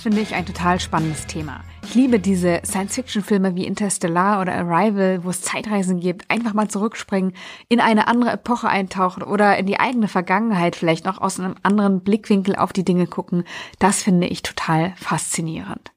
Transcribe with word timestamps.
finde 0.00 0.20
ich 0.20 0.34
ein 0.34 0.46
total 0.46 0.80
spannendes 0.80 1.26
Thema. 1.26 1.60
Ich 1.82 1.94
liebe 1.94 2.20
diese 2.20 2.60
Science-Fiction-Filme 2.64 3.54
wie 3.54 3.66
Interstellar 3.66 4.40
oder 4.40 4.54
Arrival, 4.54 5.24
wo 5.24 5.30
es 5.30 5.42
Zeitreisen 5.42 6.00
gibt, 6.00 6.30
einfach 6.30 6.54
mal 6.54 6.68
zurückspringen, 6.68 7.34
in 7.68 7.80
eine 7.80 8.08
andere 8.08 8.30
Epoche 8.30 8.68
eintauchen 8.68 9.22
oder 9.22 9.58
in 9.58 9.66
die 9.66 9.78
eigene 9.78 10.08
Vergangenheit 10.08 10.76
vielleicht 10.76 11.04
noch 11.04 11.20
aus 11.20 11.38
einem 11.38 11.56
anderen 11.62 12.00
Blickwinkel 12.00 12.56
auf 12.56 12.72
die 12.72 12.84
Dinge 12.84 13.06
gucken. 13.06 13.44
Das 13.78 14.02
finde 14.02 14.26
ich 14.26 14.42
total 14.42 14.94
faszinierend. 14.96 15.92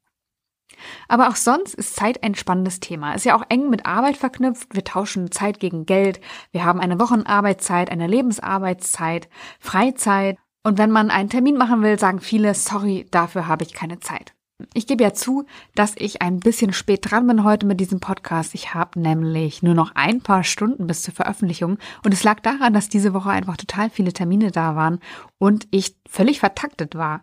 Aber 1.08 1.30
auch 1.30 1.38
sonst 1.38 1.74
ist 1.76 1.96
Zeit 1.96 2.24
ein 2.24 2.36
spannendes 2.36 2.82
Thema. 2.82 3.14
Ist 3.14 3.26
ja 3.26 3.38
auch 3.38 3.46
eng 3.48 3.70
mit 3.70 3.86
Arbeit 3.86 4.18
verknüpft. 4.18 4.76
Wir 4.76 4.84
tauschen 4.84 5.32
Zeit 5.32 5.60
gegen 5.60 5.86
Geld. 5.86 6.20
Wir 6.52 6.66
haben 6.66 6.82
eine 6.82 7.00
Wochenarbeitszeit, 7.00 7.90
eine 7.90 8.08
Lebensarbeitszeit, 8.08 9.30
Freizeit 9.60 10.38
und 10.64 10.78
wenn 10.78 10.92
man 10.92 11.12
einen 11.12 11.30
Termin 11.30 11.58
machen 11.58 11.82
will, 11.82 12.00
sagen 12.00 12.20
viele, 12.20 12.54
sorry, 12.54 13.06
dafür 13.12 13.48
habe 13.48 13.64
ich 13.64 13.74
keine 13.74 14.00
Zeit. 14.00 14.34
Ich 14.74 14.88
gebe 14.88 15.04
ja 15.04 15.14
zu, 15.14 15.46
dass 15.76 15.94
ich 15.98 16.22
ein 16.22 16.40
bisschen 16.40 16.72
spät 16.74 17.12
dran 17.12 17.28
bin 17.28 17.44
heute 17.44 17.66
mit 17.66 17.80
diesem 17.80 18.00
Podcast. 18.00 18.56
Ich 18.56 18.74
habe 18.74 19.00
nämlich 19.00 19.62
nur 19.62 19.74
noch 19.74 19.92
ein 19.96 20.22
paar 20.22 20.44
Stunden 20.44 20.88
bis 20.88 21.04
zur 21.04 21.14
Veröffentlichung 21.14 21.78
und 22.06 22.14
es 22.14 22.24
lag 22.24 22.40
daran, 22.40 22.74
dass 22.74 22.88
diese 22.88 23.14
Woche 23.14 23.30
einfach 23.30 23.58
total 23.58 23.90
viele 23.90 24.14
Termine 24.14 24.52
da 24.52 24.76
waren 24.76 25.00
und 25.38 25.68
ich 25.72 25.98
völlig 26.08 26.40
vertaktet 26.40 26.96
war. 26.96 27.22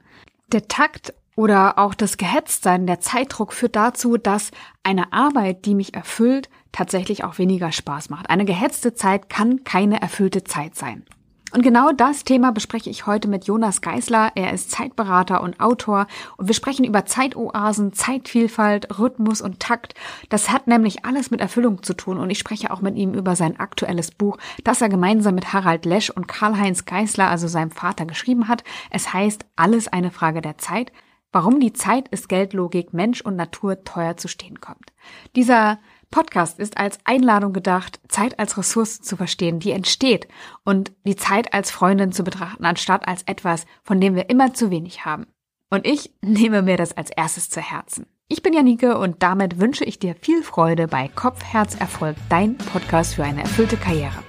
Der 0.53 0.69
Takt 0.69 1.15
oder 1.35 1.79
auch 1.79 1.95
das 1.95 2.19
Gehetztsein, 2.19 2.87
der 2.87 3.01
Zeitdruck 3.01 3.55
führt 3.55 3.77
dazu, 3.77 4.19
dass 4.19 4.51
eine 4.83 5.13
Arbeit, 5.13 5.65
die 5.65 5.75
mich 5.75 5.95
erfüllt, 5.95 6.51
tatsächlich 6.73 7.25
auch 7.25 7.39
weniger 7.39 7.73
Spaß 7.73 8.11
macht. 8.11 8.29
Eine 8.29 8.45
gehetzte 8.45 8.93
Zeit 8.93 9.31
kann 9.31 9.65
keine 9.65 10.03
erfüllte 10.03 10.45
Zeit 10.45 10.75
sein. 10.75 11.05
Und 11.53 11.63
genau 11.63 11.91
das 11.91 12.23
Thema 12.23 12.53
bespreche 12.53 12.91
ich 12.91 13.07
heute 13.07 13.27
mit 13.27 13.47
Jonas 13.47 13.81
Geisler. 13.81 14.31
Er 14.37 14.53
ist 14.53 14.71
Zeitberater 14.71 15.43
und 15.43 15.59
Autor 15.59 16.07
und 16.37 16.47
wir 16.47 16.55
sprechen 16.55 16.85
über 16.85 17.07
Zeitoasen, 17.07 17.93
Zeitvielfalt, 17.93 18.99
Rhythmus 19.01 19.41
und 19.41 19.59
Takt. 19.59 19.95
Das 20.29 20.51
hat 20.51 20.69
nämlich 20.69 21.05
alles 21.05 21.33
mit 21.33 21.41
Erfüllung 21.41 21.83
zu 21.83 21.95
tun 21.95 22.19
und 22.19 22.31
ich 22.31 22.39
spreche 22.39 22.71
auch 22.71 22.83
mit 22.83 22.97
ihm 22.97 23.15
über 23.15 23.35
sein 23.35 23.59
aktuelles 23.59 24.13
Buch, 24.13 24.37
das 24.63 24.81
er 24.81 24.89
gemeinsam 24.89 25.35
mit 25.35 25.53
Harald 25.53 25.85
Lesch 25.87 26.11
und 26.11 26.29
Karl-Heinz 26.29 26.85
Geisler, 26.85 27.29
also 27.29 27.49
seinem 27.49 27.73
Vater, 27.73 28.07
geschrieben 28.07 28.47
hat. 28.47 28.63
Es 28.91 29.13
heißt 29.13 29.45
Alles 29.57 29.89
eine 29.89 30.13
Frage 30.13 30.43
der 30.43 30.59
Zeit. 30.59 30.93
Warum 31.33 31.61
die 31.61 31.73
Zeit 31.73 32.09
ist 32.09 32.29
Geldlogik 32.29 32.93
Mensch 32.93 33.21
und 33.21 33.37
Natur 33.37 33.85
teuer 33.85 34.17
zu 34.17 34.29
stehen 34.29 34.61
kommt. 34.61 34.93
Dieser 35.37 35.79
Podcast 36.11 36.59
ist 36.59 36.77
als 36.77 36.99
Einladung 37.05 37.53
gedacht, 37.53 38.01
Zeit 38.09 38.39
als 38.39 38.59
Ressource 38.59 39.01
zu 39.01 39.17
verstehen, 39.17 39.61
die 39.61 39.71
entsteht 39.71 40.27
und 40.65 40.93
die 41.05 41.17
Zeit 41.17 41.55
als 41.55 41.71
Freundin 41.71 42.13
zu 42.13 42.25
betrachten, 42.25 42.65
anstatt 42.65 43.07
als 43.07 43.23
etwas, 43.25 43.67
von 43.85 44.01
dem 44.01 44.15
wir 44.15 44.29
immer 44.29 44.53
zu 44.53 44.71
wenig 44.71 45.05
haben. 45.05 45.27
Und 45.71 45.87
ich 45.87 46.13
nehme 46.21 46.63
mir 46.63 46.77
das 46.77 46.97
als 46.97 47.11
erstes 47.11 47.49
zu 47.49 47.61
Herzen. 47.61 48.07
Ich 48.29 48.43
bin 48.43 48.53
Janike 48.53 48.99
und 48.99 49.23
damit 49.23 49.61
wünsche 49.61 49.85
ich 49.85 49.99
dir 49.99 50.15
viel 50.21 50.43
Freude 50.43 50.89
bei 50.89 51.09
Kopf, 51.09 51.43
Herz, 51.45 51.75
Erfolg, 51.75 52.17
dein 52.29 52.57
Podcast 52.57 53.15
für 53.15 53.25
eine 53.25 53.43
erfüllte 53.43 53.77
Karriere. 53.77 54.23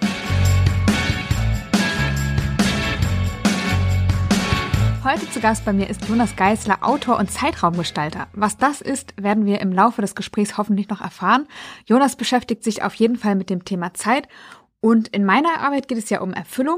Heute 5.03 5.27
zu 5.31 5.39
Gast 5.39 5.65
bei 5.65 5.73
mir 5.73 5.89
ist 5.89 6.07
Jonas 6.07 6.35
Geisler, 6.35 6.77
Autor 6.81 7.17
und 7.17 7.31
Zeitraumgestalter. 7.31 8.27
Was 8.33 8.57
das 8.57 8.81
ist, 8.81 9.15
werden 9.19 9.45
wir 9.45 9.59
im 9.59 9.71
Laufe 9.71 10.03
des 10.03 10.13
Gesprächs 10.13 10.59
hoffentlich 10.59 10.89
noch 10.89 11.01
erfahren. 11.01 11.47
Jonas 11.87 12.15
beschäftigt 12.15 12.63
sich 12.63 12.83
auf 12.83 12.93
jeden 12.93 13.15
Fall 13.15 13.33
mit 13.33 13.49
dem 13.49 13.65
Thema 13.65 13.95
Zeit 13.95 14.27
und 14.79 15.07
in 15.07 15.25
meiner 15.25 15.61
Arbeit 15.61 15.87
geht 15.87 15.97
es 15.97 16.11
ja 16.11 16.21
um 16.21 16.33
Erfüllung. 16.33 16.77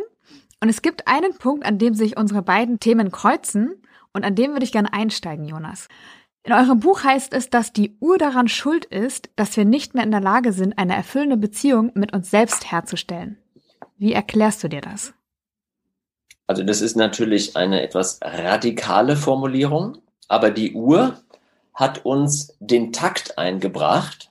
Und 0.62 0.70
es 0.70 0.82
gibt 0.82 1.10
einen 1.10 1.38
Punkt, 1.38 1.66
an 1.66 1.78
dem 1.80 1.96
sich 1.96 2.16
unsere 2.16 2.42
beiden 2.42 2.80
Themen 2.80 3.12
kreuzen 3.12 3.82
und 4.14 4.24
an 4.24 4.36
dem 4.36 4.52
würde 4.52 4.64
ich 4.64 4.72
gerne 4.72 4.94
einsteigen, 4.94 5.44
Jonas. 5.44 5.90
In 6.44 6.54
eurem 6.54 6.80
Buch 6.80 7.04
heißt 7.04 7.34
es, 7.34 7.50
dass 7.50 7.74
die 7.74 7.98
Uhr 8.00 8.18
daran 8.18 8.48
schuld 8.48 8.86
ist, 8.86 9.32
dass 9.36 9.58
wir 9.58 9.66
nicht 9.66 9.96
mehr 9.96 10.04
in 10.06 10.12
der 10.12 10.22
Lage 10.22 10.54
sind, 10.54 10.78
eine 10.78 10.96
erfüllende 10.96 11.36
Beziehung 11.36 11.92
mit 11.94 12.14
uns 12.14 12.32
selbst 12.32 12.72
herzustellen. 12.72 13.38
Wie 13.98 14.14
erklärst 14.14 14.64
du 14.64 14.70
dir 14.70 14.82
das? 14.82 15.14
Also 16.48 16.64
das 16.64 16.82
ist 16.82 16.96
natürlich 16.96 17.56
eine 17.56 17.82
etwas 17.82 18.20
radikale 18.22 19.16
Formulierung, 19.16 19.98
aber 20.28 20.52
die 20.52 20.74
Uhr 20.74 21.22
hat 21.74 22.06
uns 22.06 22.56
den 22.60 22.92
Takt 22.92 23.38
eingebracht 23.38 24.30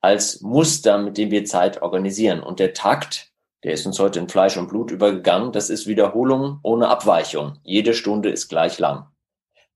als 0.00 0.40
Muster, 0.40 0.98
mit 0.98 1.18
dem 1.18 1.30
wir 1.30 1.44
Zeit 1.44 1.82
organisieren. 1.82 2.42
Und 2.42 2.58
der 2.58 2.72
Takt, 2.72 3.30
der 3.62 3.72
ist 3.74 3.86
uns 3.86 3.98
heute 3.98 4.18
in 4.18 4.28
Fleisch 4.28 4.56
und 4.56 4.68
Blut 4.68 4.90
übergegangen, 4.90 5.52
das 5.52 5.70
ist 5.70 5.86
Wiederholung 5.86 6.60
ohne 6.62 6.88
Abweichung. 6.88 7.58
Jede 7.62 7.94
Stunde 7.94 8.30
ist 8.30 8.48
gleich 8.48 8.78
lang. 8.78 9.06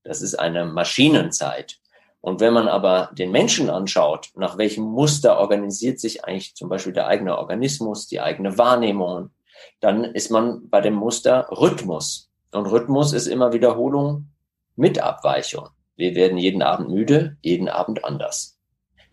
Das 0.03 0.23
ist 0.23 0.35
eine 0.35 0.65
Maschinenzeit. 0.65 1.79
Und 2.21 2.41
wenn 2.41 2.55
man 2.55 2.69
aber 2.69 3.11
den 3.13 3.31
Menschen 3.31 3.69
anschaut, 3.69 4.31
nach 4.35 4.57
welchem 4.57 4.85
Muster 4.85 5.39
organisiert 5.39 6.01
sich 6.01 6.25
eigentlich 6.25 6.55
zum 6.55 6.71
Beispiel 6.71 6.95
der 6.95 7.07
eigene 7.07 7.37
Organismus, 7.37 8.07
die 8.07 8.23
eigene 8.23 8.57
Wahrnehmung, 8.57 9.31
dann 9.81 10.05
ist 10.05 10.31
man 10.31 10.69
bei 10.69 10.81
dem 10.81 10.95
Muster 10.95 11.49
Rhythmus. 11.51 12.31
Und 12.53 12.67
Rhythmus 12.67 13.13
ist 13.13 13.27
immer 13.27 13.53
Wiederholung 13.53 14.29
mit 14.77 14.99
Abweichung. 14.99 15.69
Wir 15.97 16.15
werden 16.15 16.39
jeden 16.39 16.63
Abend 16.63 16.91
müde, 16.91 17.37
jeden 17.43 17.69
Abend 17.69 18.05
anders. 18.05 18.59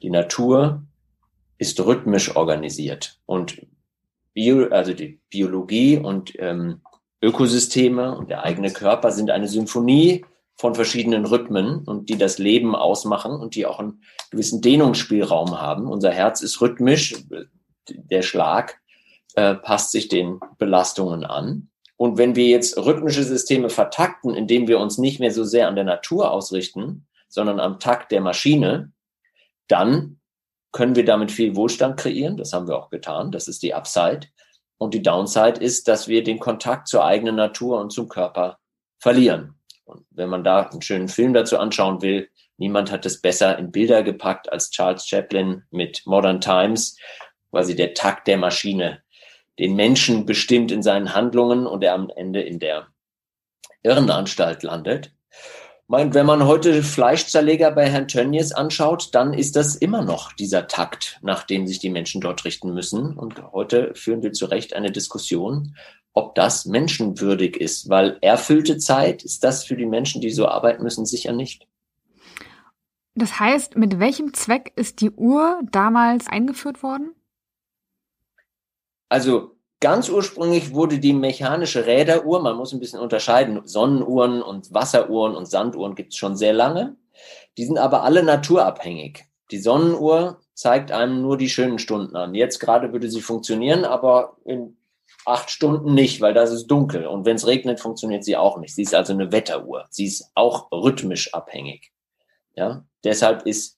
Die 0.01 0.09
Natur 0.09 0.84
ist 1.57 1.79
rhythmisch 1.79 2.35
organisiert 2.35 3.19
und 3.25 3.61
Bio, 4.34 4.69
also 4.69 4.94
die 4.94 5.19
Biologie 5.29 5.97
und 5.97 6.34
ähm, 6.40 6.81
Ökosysteme 7.22 8.17
und 8.17 8.29
der 8.29 8.44
eigene 8.44 8.72
Körper 8.72 9.11
sind 9.11 9.29
eine 9.29 9.47
Symphonie 9.47 10.25
von 10.56 10.73
verschiedenen 10.73 11.25
Rhythmen 11.25 11.84
und 11.85 12.09
die 12.09 12.17
das 12.17 12.40
Leben 12.40 12.75
ausmachen 12.75 13.34
und 13.34 13.56
die 13.56 13.66
auch 13.66 13.79
einen 13.79 14.01
gewissen 14.31 14.61
Dehnungsspielraum 14.61 15.59
haben. 15.59 15.88
Unser 15.88 16.11
Herz 16.11 16.41
ist 16.41 16.61
rhythmisch, 16.61 17.16
der 17.88 18.22
Schlag 18.22 18.81
äh, 19.36 19.56
passt 19.56 19.92
sich 19.92 20.08
den 20.08 20.40
Belastungen 20.58 21.25
an. 21.25 21.69
Und 21.97 22.18
wenn 22.18 22.36
wir 22.36 22.47
jetzt 22.47 22.78
rhythmische 22.78 23.24
Systeme 23.24 23.69
vertakten, 23.69 24.34
indem 24.34 24.68
wir 24.68 24.80
uns 24.80 24.97
nicht 24.97 25.19
mehr 25.19 25.31
so 25.31 25.44
sehr 25.44 25.68
an 25.68 25.75
der 25.75 25.84
Natur 25.84 26.31
ausrichten, 26.31 27.06
sondern 27.28 27.59
am 27.59 27.80
Takt 27.80 28.12
der 28.12 28.22
Maschine, 28.22 28.91
dann 29.68 30.20
können 30.72 30.96
wir 30.96 31.06
damit 31.06 31.31
viel 31.31 31.56
Wohlstand 31.56 31.97
kreieren. 31.97 32.38
Das 32.38 32.53
haben 32.53 32.68
wir 32.68 32.78
auch 32.78 32.90
getan. 32.90 33.31
Das 33.31 33.47
ist 33.47 33.62
die 33.62 33.74
Upside. 33.74 34.22
Und 34.78 34.94
die 34.94 35.03
Downside 35.03 35.62
ist, 35.62 35.88
dass 35.88 36.08
wir 36.08 36.24
den 36.24 36.40
Kontakt 36.40 36.88
zur 36.88 37.06
eigenen 37.06 37.36
Natur 37.36 37.80
und 37.80 37.91
zum 37.91 38.09
Körper 38.09 38.58
verlieren. 39.00 39.56
Und 39.86 40.06
wenn 40.09 40.30
man 40.30 40.44
da 40.44 40.62
einen 40.62 40.81
schönen 40.81 41.08
Film 41.08 41.34
dazu 41.34 41.59
anschauen 41.59 42.02
will, 42.02 42.30
niemand 42.58 42.91
hat 42.91 43.06
es 43.06 43.22
besser 43.22 43.59
in 43.59 43.72
Bilder 43.72 44.02
gepackt 44.02 44.52
als 44.52 44.72
Charles 44.72 45.06
Chaplin 45.06 45.64
mit 45.70 46.02
Modern 46.06 46.41
Times, 46.41 46.97
quasi 47.52 47.75
der 47.75 47.94
Takt 47.94 48.28
der 48.28 48.38
Maschine 48.38 49.00
den 49.61 49.75
Menschen 49.75 50.25
bestimmt 50.25 50.72
in 50.72 50.81
seinen 50.81 51.13
Handlungen 51.13 51.67
und 51.67 51.83
er 51.83 51.94
am 51.94 52.09
Ende 52.09 52.41
in 52.41 52.57
der 52.57 52.88
Irrenanstalt 53.83 54.63
landet. 54.63 55.13
Wenn 55.88 56.25
man 56.25 56.47
heute 56.47 56.81
Fleischzerleger 56.81 57.69
bei 57.69 57.88
Herrn 57.88 58.07
Tönnies 58.07 58.53
anschaut, 58.53 59.13
dann 59.13 59.33
ist 59.33 59.55
das 59.55 59.75
immer 59.75 60.01
noch 60.01 60.33
dieser 60.33 60.67
Takt, 60.67 61.19
nach 61.22 61.44
dem 61.44 61.67
sich 61.67 61.77
die 61.77 61.89
Menschen 61.89 62.22
dort 62.22 62.44
richten 62.44 62.73
müssen. 62.73 63.16
Und 63.16 63.44
heute 63.51 63.94
führen 63.94 64.23
wir 64.23 64.31
zu 64.31 64.45
Recht 64.45 64.73
eine 64.73 64.91
Diskussion, 64.91 65.75
ob 66.13 66.33
das 66.33 66.66
menschenwürdig 66.66 67.55
ist, 67.55 67.88
weil 67.88 68.17
erfüllte 68.22 68.79
Zeit 68.79 69.22
ist 69.23 69.43
das 69.43 69.63
für 69.63 69.75
die 69.75 69.85
Menschen, 69.85 70.22
die 70.22 70.31
so 70.31 70.47
arbeiten 70.47 70.81
müssen, 70.81 71.05
sicher 71.05 71.33
nicht. 71.33 71.67
Das 73.13 73.39
heißt, 73.39 73.75
mit 73.75 73.99
welchem 73.99 74.33
Zweck 74.33 74.72
ist 74.75 75.01
die 75.01 75.11
Uhr 75.11 75.59
damals 75.72 76.28
eingeführt 76.28 76.81
worden? 76.81 77.11
Also 79.11 79.58
ganz 79.81 80.08
ursprünglich 80.08 80.73
wurde 80.73 80.97
die 80.97 81.11
mechanische 81.11 81.85
Räderuhr, 81.85 82.41
man 82.41 82.55
muss 82.55 82.72
ein 82.72 82.79
bisschen 82.79 83.02
unterscheiden, 83.02 83.59
Sonnenuhren 83.66 84.41
und 84.41 84.73
Wasseruhren 84.73 85.35
und 85.35 85.47
Sanduhren 85.47 85.96
gibt 85.96 86.13
es 86.13 86.17
schon 86.17 86.37
sehr 86.37 86.53
lange. 86.53 86.96
Die 87.58 87.66
sind 87.66 87.78
aber 87.78 88.03
alle 88.03 88.23
naturabhängig. 88.23 89.25
Die 89.52 89.58
Sonnenuhr 89.58 90.40
zeigt 90.53 90.93
einem 90.93 91.22
nur 91.22 91.35
die 91.35 91.49
schönen 91.49 91.78
Stunden 91.78 92.16
an. 92.16 92.35
Jetzt 92.35 92.59
gerade 92.59 92.93
würde 92.93 93.09
sie 93.09 93.19
funktionieren, 93.19 93.84
aber 93.84 94.37
in 94.46 94.78
acht 95.25 95.49
Stunden 95.49 95.93
nicht, 95.93 96.22
weil 96.22 96.34
das 96.34 96.53
ist 96.53 96.67
dunkel. 96.67 97.05
Und 97.05 97.25
wenn 97.25 97.35
es 97.35 97.47
regnet, 97.47 97.81
funktioniert 97.81 98.23
sie 98.23 98.37
auch 98.37 98.59
nicht. 98.59 98.73
Sie 98.73 98.84
ist 98.84 98.96
also 98.96 99.11
eine 99.11 99.34
Wetteruhr. 99.34 99.87
Sie 99.90 100.05
ist 100.05 100.31
auch 100.35 100.72
rhythmisch 100.72 101.34
abhängig. 101.34 101.91
Ja, 102.55 102.85
deshalb 103.03 103.46
ist 103.46 103.78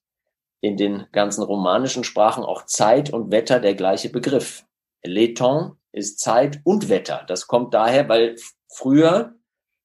in 0.61 0.77
den 0.77 1.07
ganzen 1.11 1.41
romanischen 1.41 2.03
Sprachen 2.03 2.43
auch 2.43 2.67
Zeit 2.67 3.11
und 3.11 3.31
Wetter 3.31 3.59
der 3.59 3.73
gleiche 3.73 4.09
Begriff. 4.09 4.63
Leton 5.05 5.77
ist 5.91 6.19
Zeit 6.19 6.61
und 6.63 6.89
Wetter. 6.89 7.23
Das 7.27 7.47
kommt 7.47 7.73
daher, 7.73 8.09
weil 8.09 8.35
früher 8.69 9.35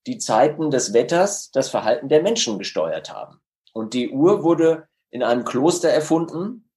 die 0.06 0.18
Zeiten 0.18 0.70
des 0.70 0.92
Wetters 0.94 1.50
das 1.50 1.68
Verhalten 1.68 2.08
der 2.08 2.22
Menschen 2.22 2.58
gesteuert 2.58 3.12
haben. 3.12 3.40
Und 3.72 3.94
die 3.94 4.10
Uhr 4.10 4.42
wurde 4.42 4.88
in 5.10 5.22
einem 5.22 5.44
Kloster 5.44 5.90
erfunden, 5.90 6.68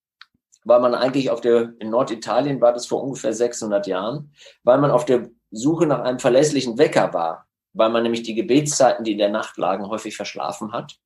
weil 0.64 0.80
man 0.80 0.94
eigentlich 0.94 1.30
auf 1.30 1.42
der, 1.42 1.74
in 1.80 1.90
Norditalien 1.90 2.62
war 2.62 2.74
das 2.74 2.86
vor 2.86 3.04
ungefähr 3.04 3.34
600 3.34 3.88
Jahren, 3.88 4.34
weil 4.64 4.80
man 4.80 4.92
auf 4.92 5.06
der 5.06 5.30
Suche 5.50 5.86
nach 5.86 6.02
einem 6.02 6.20
verlässlichen 6.20 6.78
Wecker 6.78 7.14
war, 7.14 7.48
weil 7.74 7.90
man 7.90 8.04
nämlich 8.04 8.24
die 8.24 8.36
Gebetszeiten, 8.36 9.04
die 9.04 9.14
in 9.14 9.18
der 9.18 9.30
Nacht 9.30 9.58
lagen, 9.58 9.88
häufig 9.88 10.16
verschlafen 10.16 10.72
hat. 10.72 10.98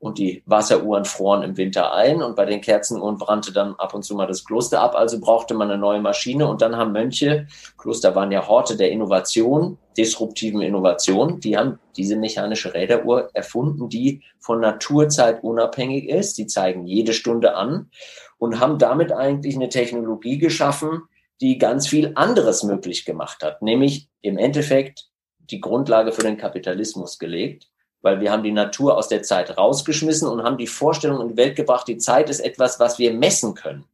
Und 0.00 0.18
die 0.18 0.42
Wasseruhren 0.46 1.04
froren 1.04 1.42
im 1.42 1.58
Winter 1.58 1.92
ein 1.92 2.22
und 2.22 2.34
bei 2.34 2.46
den 2.46 2.62
Kerzenuhren 2.62 3.18
brannte 3.18 3.52
dann 3.52 3.74
ab 3.74 3.92
und 3.94 4.02
zu 4.02 4.14
mal 4.14 4.26
das 4.26 4.46
Kloster 4.46 4.80
ab, 4.80 4.94
also 4.96 5.20
brauchte 5.20 5.52
man 5.52 5.70
eine 5.70 5.78
neue 5.78 6.00
Maschine. 6.00 6.48
Und 6.48 6.62
dann 6.62 6.74
haben 6.74 6.92
Mönche, 6.92 7.46
Kloster 7.76 8.14
waren 8.14 8.32
ja 8.32 8.48
Horte 8.48 8.78
der 8.78 8.90
Innovation, 8.90 9.76
disruptiven 9.98 10.62
Innovation, 10.62 11.38
die 11.40 11.58
haben 11.58 11.78
diese 11.98 12.16
mechanische 12.16 12.72
Räderuhr 12.72 13.28
erfunden, 13.34 13.90
die 13.90 14.22
von 14.38 14.60
Naturzeit 14.60 15.44
unabhängig 15.44 16.08
ist, 16.08 16.38
die 16.38 16.46
zeigen 16.46 16.86
jede 16.86 17.12
Stunde 17.12 17.54
an 17.54 17.90
und 18.38 18.58
haben 18.58 18.78
damit 18.78 19.12
eigentlich 19.12 19.54
eine 19.54 19.68
Technologie 19.68 20.38
geschaffen, 20.38 21.02
die 21.42 21.58
ganz 21.58 21.86
viel 21.86 22.12
anderes 22.14 22.62
möglich 22.62 23.04
gemacht 23.04 23.42
hat, 23.42 23.60
nämlich 23.60 24.08
im 24.22 24.38
Endeffekt 24.38 25.10
die 25.38 25.60
Grundlage 25.60 26.12
für 26.12 26.22
den 26.22 26.38
Kapitalismus 26.38 27.18
gelegt 27.18 27.68
weil 28.02 28.20
wir 28.20 28.32
haben 28.32 28.42
die 28.42 28.52
Natur 28.52 28.96
aus 28.96 29.08
der 29.08 29.22
Zeit 29.22 29.56
rausgeschmissen 29.56 30.28
und 30.28 30.42
haben 30.42 30.58
die 30.58 30.66
Vorstellung 30.66 31.20
in 31.20 31.28
die 31.28 31.36
Welt 31.36 31.56
gebracht, 31.56 31.88
die 31.88 31.98
Zeit 31.98 32.30
ist 32.30 32.40
etwas, 32.40 32.80
was 32.80 32.98
wir 32.98 33.12
messen 33.12 33.54
können. 33.54 33.84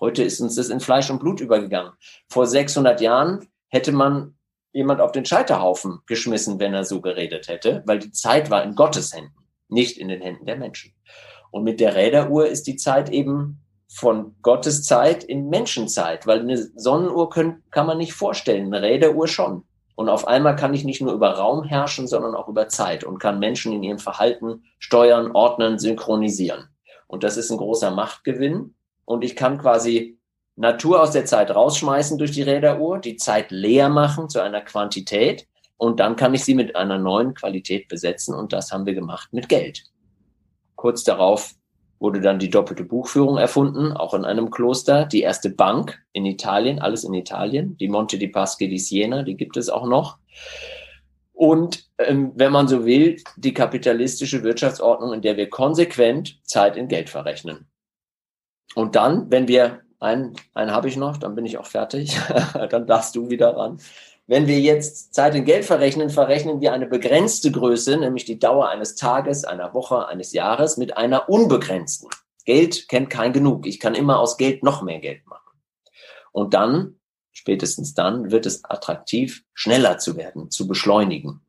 Heute 0.00 0.22
ist 0.22 0.40
uns 0.40 0.56
das 0.56 0.68
in 0.68 0.80
Fleisch 0.80 1.10
und 1.10 1.20
Blut 1.20 1.40
übergegangen. 1.40 1.92
Vor 2.28 2.46
600 2.46 3.00
Jahren 3.00 3.48
hätte 3.68 3.92
man 3.92 4.34
jemand 4.72 5.00
auf 5.00 5.12
den 5.12 5.24
Scheiterhaufen 5.24 6.00
geschmissen, 6.06 6.58
wenn 6.58 6.74
er 6.74 6.84
so 6.84 7.00
geredet 7.00 7.48
hätte, 7.48 7.82
weil 7.86 8.00
die 8.00 8.10
Zeit 8.10 8.50
war 8.50 8.64
in 8.64 8.74
Gottes 8.74 9.14
Händen, 9.14 9.46
nicht 9.68 9.98
in 9.98 10.08
den 10.08 10.20
Händen 10.20 10.46
der 10.46 10.56
Menschen. 10.56 10.92
Und 11.50 11.62
mit 11.62 11.78
der 11.78 11.94
Räderuhr 11.94 12.46
ist 12.48 12.66
die 12.66 12.76
Zeit 12.76 13.08
eben 13.10 13.60
von 13.88 14.34
Gottes 14.42 14.82
Zeit 14.82 15.22
in 15.22 15.48
Menschenzeit, 15.48 16.26
weil 16.26 16.40
eine 16.40 16.56
Sonnenuhr 16.56 17.30
können, 17.30 17.62
kann 17.70 17.86
man 17.86 17.98
nicht 17.98 18.12
vorstellen, 18.12 18.74
eine 18.74 18.82
Räderuhr 18.82 19.28
schon. 19.28 19.62
Und 19.94 20.08
auf 20.08 20.26
einmal 20.26 20.56
kann 20.56 20.74
ich 20.74 20.84
nicht 20.84 21.00
nur 21.00 21.12
über 21.12 21.30
Raum 21.30 21.62
herrschen, 21.62 22.08
sondern 22.08 22.34
auch 22.34 22.48
über 22.48 22.68
Zeit 22.68 23.04
und 23.04 23.18
kann 23.18 23.38
Menschen 23.38 23.72
in 23.72 23.82
ihrem 23.82 23.98
Verhalten 23.98 24.64
steuern, 24.78 25.30
ordnen, 25.32 25.78
synchronisieren. 25.78 26.68
Und 27.06 27.22
das 27.22 27.36
ist 27.36 27.50
ein 27.50 27.58
großer 27.58 27.92
Machtgewinn. 27.92 28.74
Und 29.04 29.22
ich 29.22 29.36
kann 29.36 29.58
quasi 29.58 30.18
Natur 30.56 31.00
aus 31.00 31.12
der 31.12 31.26
Zeit 31.26 31.54
rausschmeißen 31.54 32.18
durch 32.18 32.32
die 32.32 32.42
Räderuhr, 32.42 32.98
die 32.98 33.16
Zeit 33.16 33.50
leer 33.50 33.88
machen 33.88 34.28
zu 34.28 34.40
einer 34.40 34.62
Quantität. 34.62 35.46
Und 35.76 36.00
dann 36.00 36.16
kann 36.16 36.34
ich 36.34 36.44
sie 36.44 36.54
mit 36.54 36.74
einer 36.74 36.98
neuen 36.98 37.34
Qualität 37.34 37.88
besetzen. 37.88 38.34
Und 38.34 38.52
das 38.52 38.72
haben 38.72 38.86
wir 38.86 38.94
gemacht 38.94 39.32
mit 39.32 39.48
Geld. 39.48 39.84
Kurz 40.76 41.04
darauf 41.04 41.54
wurde 41.98 42.20
dann 42.20 42.38
die 42.38 42.50
doppelte 42.50 42.84
Buchführung 42.84 43.38
erfunden, 43.38 43.92
auch 43.92 44.14
in 44.14 44.24
einem 44.24 44.50
Kloster. 44.50 45.06
Die 45.06 45.22
erste 45.22 45.50
Bank 45.50 46.02
in 46.12 46.26
Italien, 46.26 46.78
alles 46.78 47.04
in 47.04 47.14
Italien. 47.14 47.76
Die 47.78 47.88
Monte 47.88 48.18
di 48.18 48.28
Paschi 48.28 48.68
di 48.68 48.78
Siena, 48.78 49.22
die 49.22 49.36
gibt 49.36 49.56
es 49.56 49.68
auch 49.68 49.86
noch. 49.86 50.18
Und 51.32 51.84
ähm, 51.98 52.32
wenn 52.36 52.52
man 52.52 52.68
so 52.68 52.84
will, 52.84 53.16
die 53.36 53.52
kapitalistische 53.52 54.42
Wirtschaftsordnung, 54.42 55.12
in 55.12 55.22
der 55.22 55.36
wir 55.36 55.50
konsequent 55.50 56.38
Zeit 56.44 56.76
in 56.76 56.88
Geld 56.88 57.10
verrechnen. 57.10 57.66
Und 58.74 58.96
dann, 58.96 59.30
wenn 59.30 59.48
wir, 59.48 59.80
einen, 60.00 60.34
einen 60.52 60.70
habe 60.70 60.88
ich 60.88 60.96
noch, 60.96 61.16
dann 61.16 61.34
bin 61.34 61.46
ich 61.46 61.58
auch 61.58 61.66
fertig, 61.66 62.18
dann 62.70 62.86
darfst 62.86 63.16
du 63.16 63.30
wieder 63.30 63.56
ran. 63.56 63.78
Wenn 64.26 64.46
wir 64.46 64.58
jetzt 64.58 65.12
Zeit 65.12 65.34
in 65.34 65.44
Geld 65.44 65.66
verrechnen, 65.66 66.08
verrechnen 66.08 66.60
wir 66.62 66.72
eine 66.72 66.86
begrenzte 66.86 67.50
Größe, 67.52 67.98
nämlich 67.98 68.24
die 68.24 68.38
Dauer 68.38 68.70
eines 68.70 68.94
Tages, 68.94 69.44
einer 69.44 69.74
Woche, 69.74 70.08
eines 70.08 70.32
Jahres 70.32 70.78
mit 70.78 70.96
einer 70.96 71.28
unbegrenzten. 71.28 72.08
Geld 72.46 72.88
kennt 72.88 73.10
kein 73.10 73.34
Genug. 73.34 73.66
Ich 73.66 73.80
kann 73.80 73.94
immer 73.94 74.18
aus 74.18 74.38
Geld 74.38 74.62
noch 74.62 74.82
mehr 74.82 74.98
Geld 74.98 75.26
machen. 75.26 75.60
Und 76.32 76.54
dann, 76.54 76.98
spätestens 77.32 77.92
dann, 77.92 78.30
wird 78.30 78.46
es 78.46 78.64
attraktiv, 78.64 79.44
schneller 79.52 79.98
zu 79.98 80.16
werden, 80.16 80.50
zu 80.50 80.66
beschleunigen. 80.66 81.42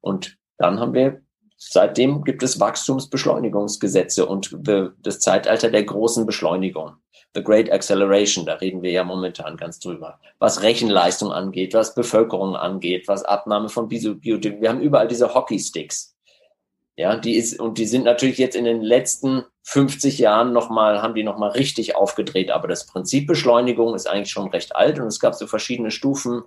Und 0.00 0.38
dann 0.56 0.80
haben 0.80 0.94
wir, 0.94 1.20
seitdem 1.58 2.24
gibt 2.24 2.42
es 2.42 2.58
Wachstumsbeschleunigungsgesetze 2.58 4.24
und 4.26 4.56
das 5.02 5.20
Zeitalter 5.20 5.70
der 5.70 5.84
großen 5.84 6.24
Beschleunigung. 6.24 7.01
The 7.34 7.42
Great 7.42 7.72
Acceleration, 7.72 8.44
da 8.44 8.54
reden 8.54 8.82
wir 8.82 8.90
ja 8.90 9.04
momentan 9.04 9.56
ganz 9.56 9.78
drüber. 9.78 10.18
Was 10.38 10.62
Rechenleistung 10.62 11.32
angeht, 11.32 11.72
was 11.72 11.94
Bevölkerung 11.94 12.56
angeht, 12.56 13.08
was 13.08 13.24
Abnahme 13.24 13.70
von 13.70 13.88
Biotik. 13.88 14.60
Wir 14.60 14.68
haben 14.68 14.82
überall 14.82 15.08
diese 15.08 15.34
Hockeysticks. 15.34 16.11
Ja, 17.02 17.16
die 17.16 17.34
ist, 17.34 17.58
und 17.58 17.78
die 17.78 17.86
sind 17.86 18.04
natürlich 18.04 18.38
jetzt 18.38 18.54
in 18.54 18.64
den 18.64 18.80
letzten 18.80 19.42
50 19.64 20.20
Jahren 20.20 20.52
nochmal, 20.52 21.02
haben 21.02 21.16
die 21.16 21.24
nochmal 21.24 21.50
richtig 21.50 21.96
aufgedreht. 21.96 22.52
Aber 22.52 22.68
das 22.68 22.86
Prinzip 22.86 23.26
Beschleunigung 23.26 23.96
ist 23.96 24.08
eigentlich 24.08 24.30
schon 24.30 24.50
recht 24.50 24.76
alt 24.76 25.00
und 25.00 25.08
es 25.08 25.18
gab 25.18 25.34
so 25.34 25.48
verschiedene 25.48 25.90
Stufen. 25.90 26.44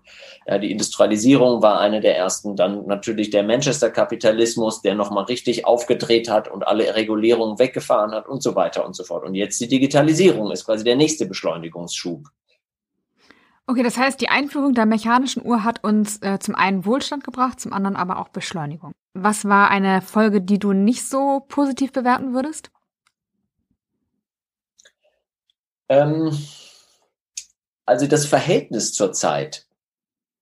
Ja, 0.47 0.57
die 0.57 0.71
Industrialisierung 0.71 1.61
war 1.61 1.81
eine 1.81 1.99
der 1.99 2.15
ersten. 2.15 2.55
Dann 2.55 2.87
natürlich 2.87 3.31
der 3.31 3.43
Manchester-Kapitalismus, 3.43 4.81
der 4.81 4.95
nochmal 4.95 5.25
richtig 5.25 5.65
aufgedreht 5.65 6.29
hat 6.29 6.49
und 6.49 6.65
alle 6.65 6.95
Regulierungen 6.95 7.59
weggefahren 7.59 8.11
hat 8.11 8.25
und 8.29 8.41
so 8.41 8.55
weiter 8.55 8.85
und 8.85 8.95
so 8.95 9.03
fort. 9.03 9.25
Und 9.25 9.35
jetzt 9.35 9.59
die 9.59 9.67
Digitalisierung 9.67 10.51
ist 10.51 10.63
quasi 10.63 10.85
der 10.85 10.95
nächste 10.95 11.25
Beschleunigungsschub. 11.25 12.29
Okay, 13.67 13.81
das 13.81 13.97
heißt, 13.97 14.21
die 14.21 14.29
Einführung 14.29 14.75
der 14.75 14.85
mechanischen 14.85 15.43
Uhr 15.43 15.63
hat 15.63 15.83
uns 15.83 16.21
äh, 16.21 16.37
zum 16.39 16.53
einen 16.53 16.85
Wohlstand 16.85 17.23
gebracht, 17.23 17.59
zum 17.59 17.73
anderen 17.73 17.95
aber 17.95 18.19
auch 18.19 18.29
Beschleunigung. 18.29 18.91
Was 19.13 19.45
war 19.45 19.71
eine 19.71 20.01
Folge, 20.01 20.41
die 20.41 20.59
du 20.59 20.73
nicht 20.73 21.07
so 21.07 21.43
positiv 21.47 21.91
bewerten 21.91 22.33
würdest? 22.33 22.69
Ähm, 25.89 26.37
also 27.85 28.05
das 28.07 28.25
Verhältnis 28.25 28.93
zur 28.93 29.13
Zeit. 29.13 29.65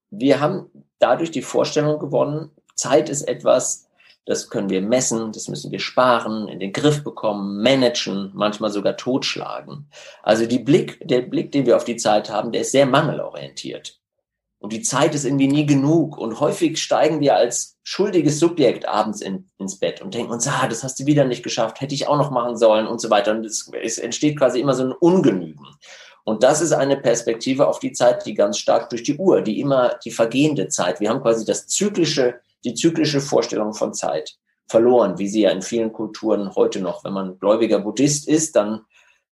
Wir 0.09 0.41
haben 0.41 0.69
dadurch 0.99 1.31
die 1.31 1.41
Vorstellung 1.41 1.99
gewonnen, 1.99 2.51
Zeit 2.75 3.09
ist 3.09 3.23
etwas, 3.23 3.87
das 4.25 4.49
können 4.49 4.69
wir 4.69 4.81
messen, 4.81 5.31
das 5.33 5.47
müssen 5.47 5.71
wir 5.71 5.79
sparen, 5.79 6.47
in 6.47 6.59
den 6.59 6.71
Griff 6.71 7.03
bekommen, 7.03 7.61
managen, 7.61 8.31
manchmal 8.33 8.71
sogar 8.71 8.95
totschlagen. 8.95 9.89
Also 10.21 10.45
die 10.45 10.59
Blick, 10.59 11.05
der 11.07 11.21
Blick, 11.21 11.51
den 11.51 11.65
wir 11.65 11.75
auf 11.75 11.83
die 11.83 11.97
Zeit 11.97 12.29
haben, 12.29 12.51
der 12.51 12.61
ist 12.61 12.71
sehr 12.71 12.85
mangelorientiert. 12.85 13.99
Und 14.59 14.71
die 14.71 14.81
Zeit 14.81 15.13
ist 15.13 15.25
irgendwie 15.25 15.49
nie 15.49 15.65
genug. 15.65 16.17
Und 16.17 16.39
häufig 16.39 16.81
steigen 16.81 17.19
wir 17.19 17.35
als 17.35 17.77
schuldiges 17.83 18.39
Subjekt 18.39 18.87
abends 18.87 19.19
in, 19.19 19.49
ins 19.57 19.77
Bett 19.77 20.01
und 20.01 20.13
denken 20.13 20.31
uns, 20.31 20.47
ah, 20.47 20.67
das 20.69 20.85
hast 20.85 21.01
du 21.01 21.05
wieder 21.05 21.25
nicht 21.25 21.43
geschafft, 21.43 21.81
hätte 21.81 21.93
ich 21.93 22.07
auch 22.07 22.15
noch 22.17 22.31
machen 22.31 22.55
sollen 22.55 22.87
und 22.87 23.01
so 23.01 23.09
weiter. 23.09 23.31
Und 23.31 23.45
es, 23.45 23.69
es 23.83 23.97
entsteht 23.97 24.37
quasi 24.39 24.61
immer 24.61 24.73
so 24.73 24.83
ein 24.85 24.93
Ungenügen. 24.93 25.67
Und 26.23 26.43
das 26.43 26.61
ist 26.61 26.71
eine 26.71 26.95
Perspektive 26.95 27.67
auf 27.67 27.79
die 27.79 27.91
Zeit, 27.91 28.25
die 28.25 28.35
ganz 28.35 28.57
stark 28.57 28.89
durch 28.89 29.03
die 29.03 29.17
Uhr, 29.17 29.41
die 29.41 29.59
immer 29.59 29.99
die 30.05 30.11
vergehende 30.11 30.69
Zeit. 30.69 31.01
Wir 31.01 31.09
haben 31.09 31.21
quasi 31.21 31.43
das 31.43 31.67
zyklische 31.67 32.39
die 32.63 32.73
zyklische 32.73 33.21
Vorstellung 33.21 33.73
von 33.73 33.93
Zeit 33.93 34.37
verloren, 34.67 35.19
wie 35.19 35.27
sie 35.27 35.41
ja 35.41 35.51
in 35.51 35.61
vielen 35.61 35.93
Kulturen 35.93 36.55
heute 36.55 36.79
noch, 36.81 37.03
wenn 37.03 37.13
man 37.13 37.39
gläubiger 37.39 37.79
Buddhist 37.79 38.27
ist, 38.27 38.55
dann 38.55 38.81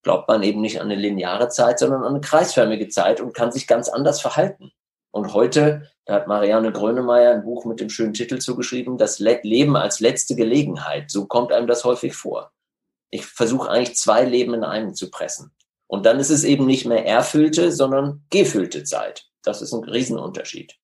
glaubt 0.04 0.28
man 0.28 0.44
eben 0.44 0.62
nicht 0.62 0.80
an 0.80 0.92
eine 0.92 1.00
lineare 1.00 1.50
Zeit, 1.50 1.80
sondern 1.80 2.04
an 2.04 2.14
eine 2.14 2.22
kreisförmige 2.22 2.90
Zeit 2.90 3.22
und 3.22 3.34
kann 3.34 3.52
sich 3.52 3.68
ganz 3.68 3.88
anders 3.88 4.22
verhalten. 4.22 4.72
Und 5.12 5.34
heute, 5.34 5.90
da 6.06 6.16
hat 6.16 6.28
Marianne 6.28 6.72
Grönemeyer 6.72 7.34
ein 7.34 7.44
Buch 7.44 7.66
mit 7.66 7.80
dem 7.80 7.90
schönen 7.90 8.14
Titel 8.14 8.40
zugeschrieben, 8.40 8.98
das 8.98 9.20
Leben 9.20 9.76
als 9.76 10.00
letzte 10.00 10.36
Gelegenheit. 10.36 11.12
So 11.12 11.26
kommt 11.26 11.52
einem 11.52 11.68
das 11.68 11.84
häufig 11.84 12.16
vor. 12.16 12.52
Ich 13.10 13.26
versuche 13.26 13.70
eigentlich 13.70 13.98
zwei 13.98 14.24
Leben 14.24 14.54
in 14.54 14.64
einem 14.64 14.96
zu 14.96 15.12
pressen. 15.12 15.52
Und 15.88 16.06
dann 16.06 16.20
ist 16.20 16.30
es 16.30 16.46
eben 16.46 16.66
nicht 16.66 16.86
mehr 16.86 17.06
erfüllte, 17.06 17.72
sondern 17.72 18.24
gefüllte 18.30 18.86
Zeit. 18.86 19.28
Das 19.44 19.62
ist 19.62 19.74
ein 19.74 19.84
Riesenunterschied 19.84 20.81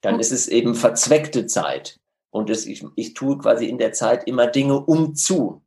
dann 0.00 0.20
ist 0.20 0.32
es 0.32 0.48
eben 0.48 0.74
verzweckte 0.74 1.46
Zeit. 1.46 1.98
Und 2.30 2.50
es, 2.50 2.66
ich, 2.66 2.84
ich 2.94 3.14
tue 3.14 3.38
quasi 3.38 3.66
in 3.66 3.78
der 3.78 3.92
Zeit 3.92 4.24
immer 4.24 4.46
Dinge 4.46 4.80
um 4.80 5.14
zu. 5.14 5.62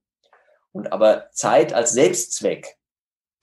Und 0.72 0.94
aber 0.94 1.30
Zeit 1.32 1.74
als 1.74 1.92
Selbstzweck. 1.92 2.78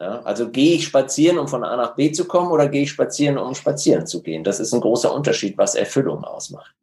Ja, 0.00 0.22
also 0.22 0.50
gehe 0.50 0.76
ich 0.76 0.86
spazieren, 0.86 1.38
um 1.38 1.48
von 1.48 1.64
A 1.64 1.76
nach 1.76 1.96
B 1.96 2.12
zu 2.12 2.26
kommen, 2.26 2.52
oder 2.52 2.68
gehe 2.68 2.82
ich 2.82 2.90
spazieren, 2.90 3.36
um 3.36 3.54
spazieren 3.54 4.06
zu 4.06 4.22
gehen? 4.22 4.44
Das 4.44 4.60
ist 4.60 4.72
ein 4.72 4.80
großer 4.80 5.12
Unterschied, 5.12 5.58
was 5.58 5.74
Erfüllung 5.74 6.22
ausmacht. 6.22 6.74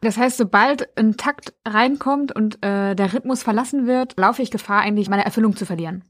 Das 0.00 0.16
heißt, 0.16 0.36
sobald 0.36 0.96
ein 0.96 1.16
Takt 1.16 1.54
reinkommt 1.66 2.34
und 2.34 2.64
äh, 2.64 2.94
der 2.94 3.12
Rhythmus 3.12 3.42
verlassen 3.42 3.88
wird, 3.88 4.14
laufe 4.16 4.42
ich 4.42 4.52
Gefahr, 4.52 4.80
eigentlich 4.80 5.08
meine 5.08 5.24
Erfüllung 5.24 5.56
zu 5.56 5.66
verlieren. 5.66 6.04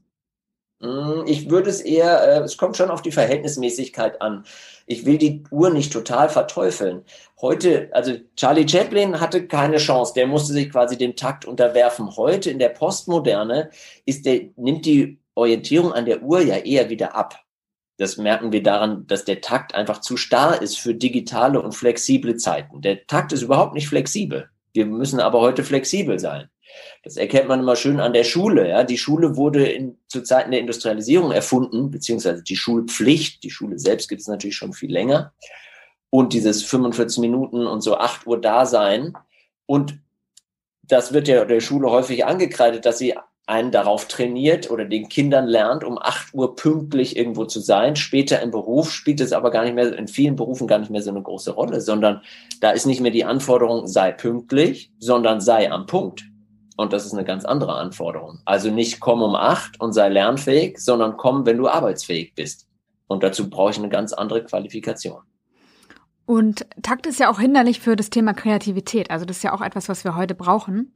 Hm, 0.81 1.25
ich 1.27 1.49
würde 1.49 1.69
es 1.69 1.81
eher, 1.81 2.23
äh, 2.23 2.39
es 2.43 2.57
kommt 2.57 2.77
schon 2.77 2.89
auf 2.89 3.01
die 3.01 3.11
Verhältnismäßigkeit 3.11 4.21
an. 4.21 4.45
Ich 4.85 5.05
will 5.05 5.17
die 5.17 5.43
Uhr 5.51 5.69
nicht 5.71 5.91
total 5.91 6.29
verteufeln. 6.29 7.03
Heute, 7.41 7.89
also 7.91 8.13
Charlie 8.37 8.67
Chaplin 8.67 9.19
hatte 9.19 9.45
keine 9.47 9.77
Chance, 9.77 10.13
der 10.15 10.27
musste 10.27 10.53
sich 10.53 10.71
quasi 10.71 10.97
dem 10.97 11.15
Takt 11.15 11.45
unterwerfen. 11.45 12.15
Heute 12.15 12.49
in 12.49 12.59
der 12.59 12.69
Postmoderne 12.69 13.69
ist 14.05 14.25
der, 14.25 14.41
nimmt 14.55 14.85
die 14.85 15.19
Orientierung 15.35 15.93
an 15.93 16.05
der 16.05 16.23
Uhr 16.23 16.41
ja 16.41 16.55
eher 16.57 16.89
wieder 16.89 17.15
ab. 17.15 17.39
Das 17.97 18.15
merken 18.15 18.53
wir 18.53 18.63
daran, 18.63 19.05
dass 19.07 19.25
der 19.25 19.41
Takt 19.41 19.75
einfach 19.75 19.99
zu 19.99 20.15
starr 20.15 20.61
ist 20.61 20.77
für 20.79 20.95
digitale 20.95 21.61
und 21.61 21.73
flexible 21.75 22.37
Zeiten. 22.37 22.81
Der 22.81 23.05
Takt 23.07 23.33
ist 23.33 23.41
überhaupt 23.41 23.73
nicht 23.73 23.89
flexibel. 23.89 24.49
Wir 24.73 24.85
müssen 24.85 25.19
aber 25.19 25.41
heute 25.41 25.65
flexibel 25.65 26.19
sein. 26.19 26.49
Das 27.03 27.17
erkennt 27.17 27.47
man 27.47 27.61
immer 27.61 27.75
schön 27.75 27.99
an 27.99 28.13
der 28.13 28.23
Schule. 28.23 28.69
Ja. 28.69 28.83
Die 28.83 28.97
Schule 28.97 29.35
wurde 29.35 29.65
in, 29.67 29.97
zu 30.07 30.21
Zeiten 30.21 30.51
der 30.51 30.59
Industrialisierung 30.59 31.31
erfunden, 31.31 31.91
beziehungsweise 31.91 32.43
die 32.43 32.55
Schulpflicht. 32.55 33.43
Die 33.43 33.49
Schule 33.49 33.79
selbst 33.79 34.09
gibt 34.09 34.21
es 34.21 34.27
natürlich 34.27 34.55
schon 34.55 34.73
viel 34.73 34.91
länger. 34.91 35.33
Und 36.09 36.33
dieses 36.33 36.63
45 36.63 37.19
Minuten 37.19 37.67
und 37.67 37.81
so 37.81 37.97
8 37.97 38.27
Uhr 38.27 38.41
Dasein. 38.41 39.13
Und 39.65 39.99
das 40.81 41.13
wird 41.13 41.27
ja 41.27 41.45
der 41.45 41.59
Schule 41.59 41.89
häufig 41.91 42.25
angekreidet, 42.25 42.85
dass 42.85 42.97
sie 42.97 43.15
einen 43.49 43.71
darauf 43.71 44.07
trainiert 44.07 44.69
oder 44.69 44.85
den 44.85 45.09
Kindern 45.09 45.47
lernt, 45.47 45.83
um 45.83 45.97
8 45.97 46.35
Uhr 46.35 46.55
pünktlich 46.55 47.17
irgendwo 47.17 47.45
zu 47.45 47.59
sein. 47.59 47.95
Später 47.95 48.41
im 48.41 48.51
Beruf 48.51 48.91
spielt 48.91 49.19
es 49.21 49.33
aber 49.33 49.49
gar 49.49 49.63
nicht 49.63 49.73
mehr, 49.73 49.97
in 49.97 50.07
vielen 50.07 50.35
Berufen 50.35 50.67
gar 50.67 50.77
nicht 50.77 50.91
mehr 50.91 51.01
so 51.01 51.09
eine 51.09 51.23
große 51.23 51.51
Rolle, 51.51 51.81
sondern 51.81 52.21
da 52.61 52.69
ist 52.69 52.85
nicht 52.85 53.01
mehr 53.01 53.11
die 53.11 53.25
Anforderung, 53.25 53.87
sei 53.87 54.11
pünktlich, 54.11 54.91
sondern 54.99 55.41
sei 55.41 55.71
am 55.71 55.87
Punkt. 55.87 56.28
Und 56.79 56.93
das 56.93 57.05
ist 57.05 57.11
eine 57.11 57.25
ganz 57.25 57.43
andere 57.43 57.75
Anforderung. 57.75 58.39
Also 58.45 58.71
nicht 58.71 59.01
komm 59.01 59.21
um 59.21 59.35
acht 59.35 59.81
und 59.81 59.91
sei 59.91 60.07
lernfähig, 60.07 60.77
sondern 60.77 61.17
komm, 61.17 61.45
wenn 61.45 61.57
du 61.57 61.67
arbeitsfähig 61.67 62.35
bist. 62.35 62.69
Und 63.07 63.21
dazu 63.21 63.49
brauche 63.49 63.71
ich 63.71 63.77
eine 63.77 63.89
ganz 63.89 64.13
andere 64.13 64.45
Qualifikation. 64.45 65.23
Und 66.25 66.65
Takt 66.81 67.05
ist 67.05 67.19
ja 67.19 67.29
auch 67.29 67.37
hinderlich 67.37 67.81
für 67.81 67.97
das 67.97 68.11
Thema 68.11 68.33
Kreativität. 68.33 69.11
Also 69.11 69.25
das 69.25 69.37
ist 69.37 69.43
ja 69.43 69.51
auch 69.51 69.59
etwas, 69.59 69.89
was 69.89 70.05
wir 70.05 70.15
heute 70.15 70.35
brauchen. 70.35 70.95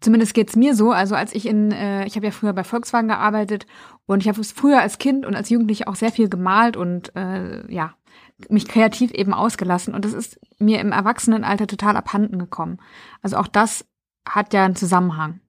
Zumindest 0.00 0.34
geht's 0.34 0.56
mir 0.56 0.74
so. 0.74 0.90
Also 0.90 1.14
als 1.14 1.32
ich 1.32 1.46
in, 1.46 1.70
äh, 1.70 2.04
ich 2.06 2.16
habe 2.16 2.26
ja 2.26 2.32
früher 2.32 2.52
bei 2.52 2.64
Volkswagen 2.64 3.06
gearbeitet 3.06 3.66
und 4.06 4.24
ich 4.24 4.28
habe 4.28 4.42
früher 4.42 4.80
als 4.80 4.98
Kind 4.98 5.24
und 5.24 5.36
als 5.36 5.48
Jugendliche 5.48 5.86
auch 5.86 5.94
sehr 5.94 6.10
viel 6.10 6.28
gemalt 6.28 6.76
und 6.76 7.14
äh, 7.14 7.72
ja 7.72 7.94
mich 8.48 8.66
kreativ 8.66 9.12
eben 9.12 9.34
ausgelassen. 9.34 9.94
Und 9.94 10.04
das 10.04 10.12
ist 10.12 10.40
mir 10.58 10.80
im 10.80 10.90
Erwachsenenalter 10.90 11.68
total 11.68 11.96
abhanden 11.96 12.38
gekommen. 12.38 12.78
Also 13.22 13.36
auch 13.36 13.46
das 13.46 13.84
hat 14.28 14.52
ja 14.52 14.64
einen 14.64 14.76
Zusammenhang. 14.76 15.40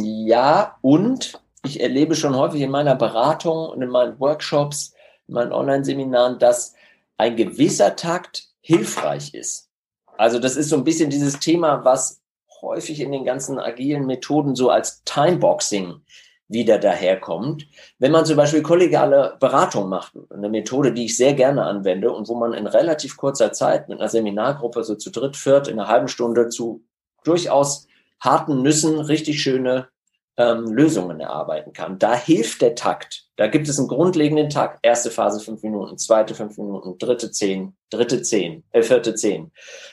Ja, 0.00 0.76
und 0.82 1.40
ich 1.64 1.80
erlebe 1.80 2.14
schon 2.14 2.36
häufig 2.36 2.60
in 2.60 2.70
meiner 2.70 2.94
Beratung 2.94 3.68
und 3.68 3.82
in 3.82 3.90
meinen 3.90 4.18
Workshops, 4.18 4.94
in 5.26 5.34
meinen 5.34 5.52
Online-Seminaren, 5.52 6.38
dass 6.38 6.74
ein 7.16 7.36
gewisser 7.36 7.96
Takt 7.96 8.48
hilfreich 8.60 9.34
ist. 9.34 9.68
Also 10.16 10.38
das 10.38 10.56
ist 10.56 10.68
so 10.68 10.76
ein 10.76 10.84
bisschen 10.84 11.10
dieses 11.10 11.38
Thema, 11.38 11.84
was 11.84 12.20
häufig 12.60 13.00
in 13.00 13.12
den 13.12 13.24
ganzen 13.24 13.58
agilen 13.58 14.06
Methoden 14.06 14.54
so 14.54 14.70
als 14.70 15.04
Timeboxing 15.04 16.00
wieder 16.48 16.78
daherkommt. 16.78 17.68
Wenn 17.98 18.10
man 18.10 18.24
zum 18.24 18.36
Beispiel 18.36 18.62
kollegiale 18.62 19.36
Beratung 19.38 19.88
macht, 19.88 20.14
eine 20.30 20.48
Methode, 20.48 20.92
die 20.92 21.04
ich 21.04 21.16
sehr 21.16 21.34
gerne 21.34 21.64
anwende 21.64 22.10
und 22.10 22.28
wo 22.28 22.34
man 22.34 22.54
in 22.54 22.66
relativ 22.66 23.16
kurzer 23.16 23.52
Zeit 23.52 23.88
mit 23.88 24.00
einer 24.00 24.08
Seminargruppe 24.08 24.82
so 24.82 24.94
zu 24.94 25.10
dritt, 25.10 25.36
viert, 25.36 25.68
in 25.68 25.78
einer 25.78 25.88
halben 25.88 26.08
Stunde 26.08 26.48
zu 26.48 26.84
durchaus 27.28 27.86
harten 28.20 28.62
Nüssen 28.62 28.98
richtig 28.98 29.40
schöne 29.40 29.88
ähm, 30.36 30.66
Lösungen 30.66 31.20
erarbeiten 31.20 31.72
kann. 31.72 31.98
Da 31.98 32.14
hilft 32.14 32.62
der 32.62 32.74
Takt. 32.74 33.26
Da 33.36 33.48
gibt 33.48 33.68
es 33.68 33.78
einen 33.78 33.88
grundlegenden 33.88 34.50
Takt. 34.50 34.78
Erste 34.82 35.10
Phase 35.10 35.40
fünf 35.40 35.62
Minuten, 35.62 35.98
zweite 35.98 36.34
fünf 36.34 36.56
Minuten, 36.56 36.96
dritte 36.98 37.30
zehn, 37.30 37.76
dritte 37.90 38.22
zehn, 38.22 38.64
äh, 38.70 38.82
vierte 38.82 39.14
zehn. 39.14 39.52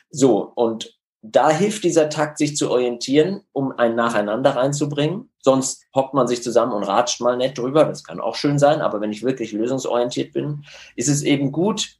So, 0.10 0.51
und 0.56 0.96
da 1.22 1.50
hilft 1.50 1.84
dieser 1.84 2.10
Takt, 2.10 2.38
sich 2.38 2.56
zu 2.56 2.70
orientieren, 2.70 3.42
um 3.51 3.72
ein 3.72 3.96
Nacheinander 3.96 4.56
reinzubringen. 4.56 5.32
Sonst 5.39 5.84
hockt 5.96 6.13
man 6.13 6.27
sich 6.27 6.44
zusammen 6.44 6.74
und 6.74 6.84
ratscht 6.84 7.20
mal 7.22 7.36
nett 7.36 7.58
drüber. 7.58 7.86
Das 7.86 8.04
kann 8.04 8.20
auch 8.20 8.36
schön 8.36 8.60
sein. 8.60 8.82
Aber 8.82 9.01
wenn 9.01 9.12
ich 9.12 9.24
wirklich 9.24 9.51
lösungsorientiert 9.51 10.34
bin, 10.34 10.65
ist 10.96 11.10
es 11.10 11.24
eben 11.24 11.51
gut, 11.51 11.98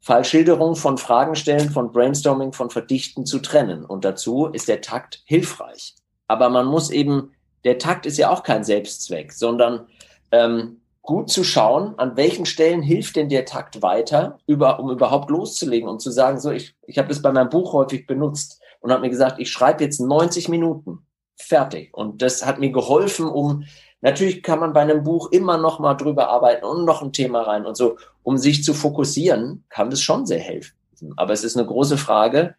Fallschilderung 0.00 0.76
von 0.76 0.98
Fragen 0.98 1.34
stellen, 1.34 1.70
von 1.70 1.92
Brainstorming, 1.92 2.52
von 2.52 2.70
Verdichten 2.70 3.26
zu 3.26 3.40
trennen. 3.40 3.84
Und 3.84 4.04
dazu 4.04 4.46
ist 4.46 4.68
der 4.68 4.80
Takt 4.80 5.22
hilfreich. 5.24 5.94
Aber 6.28 6.48
man 6.48 6.66
muss 6.66 6.90
eben, 6.90 7.32
der 7.64 7.78
Takt 7.78 8.06
ist 8.06 8.18
ja 8.18 8.30
auch 8.30 8.42
kein 8.42 8.64
Selbstzweck, 8.64 9.32
sondern 9.32 9.86
ähm, 10.30 10.80
gut 11.02 11.30
zu 11.30 11.42
schauen, 11.42 11.98
an 11.98 12.16
welchen 12.16 12.46
Stellen 12.46 12.82
hilft 12.82 13.16
denn 13.16 13.28
der 13.28 13.44
Takt 13.44 13.82
weiter, 13.82 14.38
über, 14.46 14.78
um 14.78 14.90
überhaupt 14.90 15.30
loszulegen 15.30 15.88
und 15.88 16.00
zu 16.00 16.10
sagen, 16.10 16.38
so, 16.38 16.50
ich, 16.50 16.74
ich 16.86 16.98
habe 16.98 17.08
das 17.08 17.22
bei 17.22 17.32
meinem 17.32 17.48
Buch 17.48 17.72
häufig 17.72 18.06
benutzt 18.06 18.60
und 18.80 18.92
habe 18.92 19.02
mir 19.02 19.10
gesagt, 19.10 19.40
ich 19.40 19.50
schreibe 19.50 19.84
jetzt 19.84 20.00
90 20.00 20.48
Minuten. 20.48 21.06
Fertig. 21.36 21.96
Und 21.96 22.20
das 22.20 22.44
hat 22.44 22.58
mir 22.58 22.70
geholfen, 22.70 23.26
um 23.26 23.64
Natürlich 24.00 24.42
kann 24.44 24.60
man 24.60 24.72
bei 24.72 24.82
einem 24.82 25.02
Buch 25.02 25.32
immer 25.32 25.58
noch 25.58 25.80
mal 25.80 25.94
drüber 25.94 26.28
arbeiten 26.28 26.64
und 26.64 26.84
noch 26.84 27.02
ein 27.02 27.12
Thema 27.12 27.42
rein 27.42 27.66
und 27.66 27.76
so. 27.76 27.98
Um 28.28 28.36
sich 28.36 28.62
zu 28.62 28.74
fokussieren, 28.74 29.64
kann 29.70 29.88
das 29.88 30.02
schon 30.02 30.26
sehr 30.26 30.38
helfen. 30.38 30.76
Aber 31.16 31.32
es 31.32 31.44
ist 31.44 31.56
eine 31.56 31.66
große 31.66 31.96
Frage, 31.96 32.56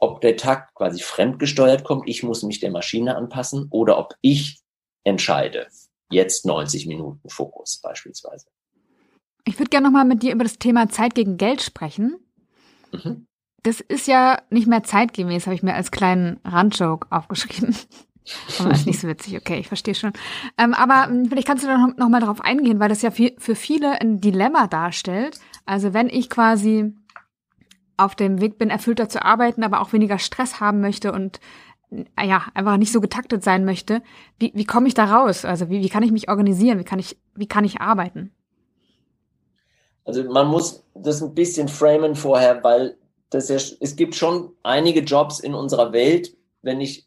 ob 0.00 0.20
der 0.20 0.36
Takt 0.36 0.74
quasi 0.74 1.00
fremdgesteuert 1.00 1.84
kommt, 1.84 2.08
ich 2.08 2.24
muss 2.24 2.42
mich 2.42 2.58
der 2.58 2.72
Maschine 2.72 3.14
anpassen, 3.14 3.68
oder 3.70 3.98
ob 3.98 4.16
ich 4.20 4.62
entscheide, 5.04 5.68
jetzt 6.10 6.44
90 6.44 6.88
Minuten 6.88 7.28
Fokus 7.28 7.78
beispielsweise. 7.80 8.48
Ich 9.44 9.60
würde 9.60 9.68
gerne 9.68 9.86
noch 9.86 9.92
mal 9.92 10.04
mit 10.04 10.24
dir 10.24 10.32
über 10.32 10.42
das 10.42 10.58
Thema 10.58 10.88
Zeit 10.88 11.14
gegen 11.14 11.36
Geld 11.36 11.62
sprechen. 11.62 12.16
Mhm. 12.90 13.28
Das 13.62 13.78
ist 13.80 14.08
ja 14.08 14.42
nicht 14.50 14.66
mehr 14.66 14.82
zeitgemäß, 14.82 15.46
habe 15.46 15.54
ich 15.54 15.62
mir 15.62 15.74
als 15.74 15.92
kleinen 15.92 16.40
Randjoke 16.44 17.06
aufgeschrieben. 17.10 17.76
Aber 18.58 18.70
ist 18.70 18.86
nicht 18.86 19.00
so 19.00 19.08
witzig, 19.08 19.36
okay, 19.36 19.58
ich 19.58 19.68
verstehe 19.68 19.94
schon. 19.94 20.12
Ähm, 20.58 20.74
aber 20.74 21.06
hm, 21.06 21.26
vielleicht 21.26 21.46
kannst 21.46 21.64
du 21.64 21.68
da 21.68 21.76
noch, 21.76 21.96
noch 21.96 22.08
mal 22.08 22.20
darauf 22.20 22.40
eingehen, 22.40 22.80
weil 22.80 22.88
das 22.88 23.02
ja 23.02 23.10
für, 23.10 23.32
für 23.38 23.54
viele 23.54 24.00
ein 24.00 24.20
Dilemma 24.20 24.66
darstellt. 24.66 25.40
Also 25.66 25.92
wenn 25.92 26.08
ich 26.08 26.30
quasi 26.30 26.94
auf 27.96 28.14
dem 28.14 28.40
Weg 28.40 28.58
bin, 28.58 28.70
erfüllter 28.70 29.08
zu 29.08 29.24
arbeiten, 29.24 29.62
aber 29.62 29.80
auch 29.80 29.92
weniger 29.92 30.18
Stress 30.18 30.60
haben 30.60 30.80
möchte 30.80 31.12
und 31.12 31.40
äh, 31.90 32.26
ja, 32.26 32.44
einfach 32.54 32.76
nicht 32.76 32.92
so 32.92 33.00
getaktet 33.00 33.42
sein 33.42 33.64
möchte, 33.64 34.02
wie, 34.38 34.52
wie 34.54 34.64
komme 34.64 34.88
ich 34.88 34.94
da 34.94 35.04
raus? 35.04 35.44
Also 35.44 35.68
wie, 35.68 35.80
wie 35.80 35.88
kann 35.88 36.02
ich 36.02 36.12
mich 36.12 36.28
organisieren? 36.28 36.78
Wie 36.78 36.84
kann 36.84 36.98
ich, 36.98 37.18
wie 37.34 37.48
kann 37.48 37.64
ich 37.64 37.80
arbeiten? 37.80 38.32
Also 40.04 40.24
man 40.24 40.48
muss 40.48 40.84
das 40.94 41.22
ein 41.22 41.34
bisschen 41.34 41.68
framen 41.68 42.16
vorher, 42.16 42.64
weil 42.64 42.96
das 43.30 43.48
ja, 43.48 43.56
es 43.56 43.96
gibt 43.96 44.14
schon 44.14 44.50
einige 44.62 45.00
Jobs 45.00 45.40
in 45.40 45.54
unserer 45.54 45.92
Welt, 45.92 46.36
wenn 46.62 46.80
ich 46.80 47.06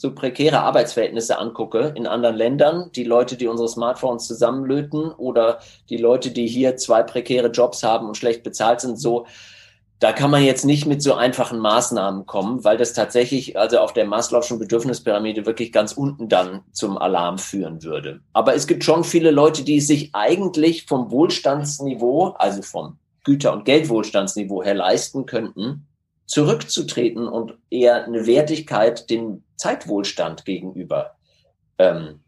so 0.00 0.14
prekäre 0.14 0.60
Arbeitsverhältnisse 0.60 1.38
angucke 1.38 1.92
in 1.94 2.06
anderen 2.06 2.34
Ländern, 2.34 2.90
die 2.96 3.04
Leute, 3.04 3.36
die 3.36 3.46
unsere 3.46 3.68
Smartphones 3.68 4.26
zusammenlöten 4.26 5.12
oder 5.12 5.58
die 5.90 5.98
Leute, 5.98 6.30
die 6.30 6.46
hier 6.46 6.78
zwei 6.78 7.02
prekäre 7.02 7.48
Jobs 7.48 7.82
haben 7.82 8.08
und 8.08 8.16
schlecht 8.16 8.42
bezahlt 8.42 8.80
sind, 8.80 8.98
so, 8.98 9.26
da 9.98 10.12
kann 10.12 10.30
man 10.30 10.42
jetzt 10.42 10.64
nicht 10.64 10.86
mit 10.86 11.02
so 11.02 11.12
einfachen 11.12 11.58
Maßnahmen 11.58 12.24
kommen, 12.24 12.64
weil 12.64 12.78
das 12.78 12.94
tatsächlich 12.94 13.58
also 13.58 13.78
auf 13.78 13.92
der 13.92 14.06
Maslow'schen 14.06 14.58
Bedürfnispyramide 14.58 15.44
wirklich 15.44 15.70
ganz 15.70 15.92
unten 15.92 16.30
dann 16.30 16.62
zum 16.72 16.96
Alarm 16.96 17.36
führen 17.36 17.82
würde. 17.82 18.20
Aber 18.32 18.54
es 18.54 18.66
gibt 18.66 18.84
schon 18.84 19.04
viele 19.04 19.30
Leute, 19.30 19.64
die 19.64 19.82
sich 19.82 20.14
eigentlich 20.14 20.86
vom 20.86 21.10
Wohlstandsniveau, 21.10 22.28
also 22.38 22.62
vom 22.62 22.96
Güter- 23.22 23.52
und 23.52 23.66
Geldwohlstandsniveau 23.66 24.62
her 24.62 24.76
leisten 24.76 25.26
könnten, 25.26 25.86
zurückzutreten 26.30 27.26
und 27.26 27.58
eher 27.70 28.04
eine 28.04 28.24
Wertigkeit 28.24 29.10
dem 29.10 29.42
Zeitwohlstand 29.56 30.44
gegenüber 30.44 31.16
ähm, 31.76 32.20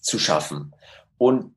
zu 0.00 0.18
schaffen. 0.18 0.74
Und 1.16 1.54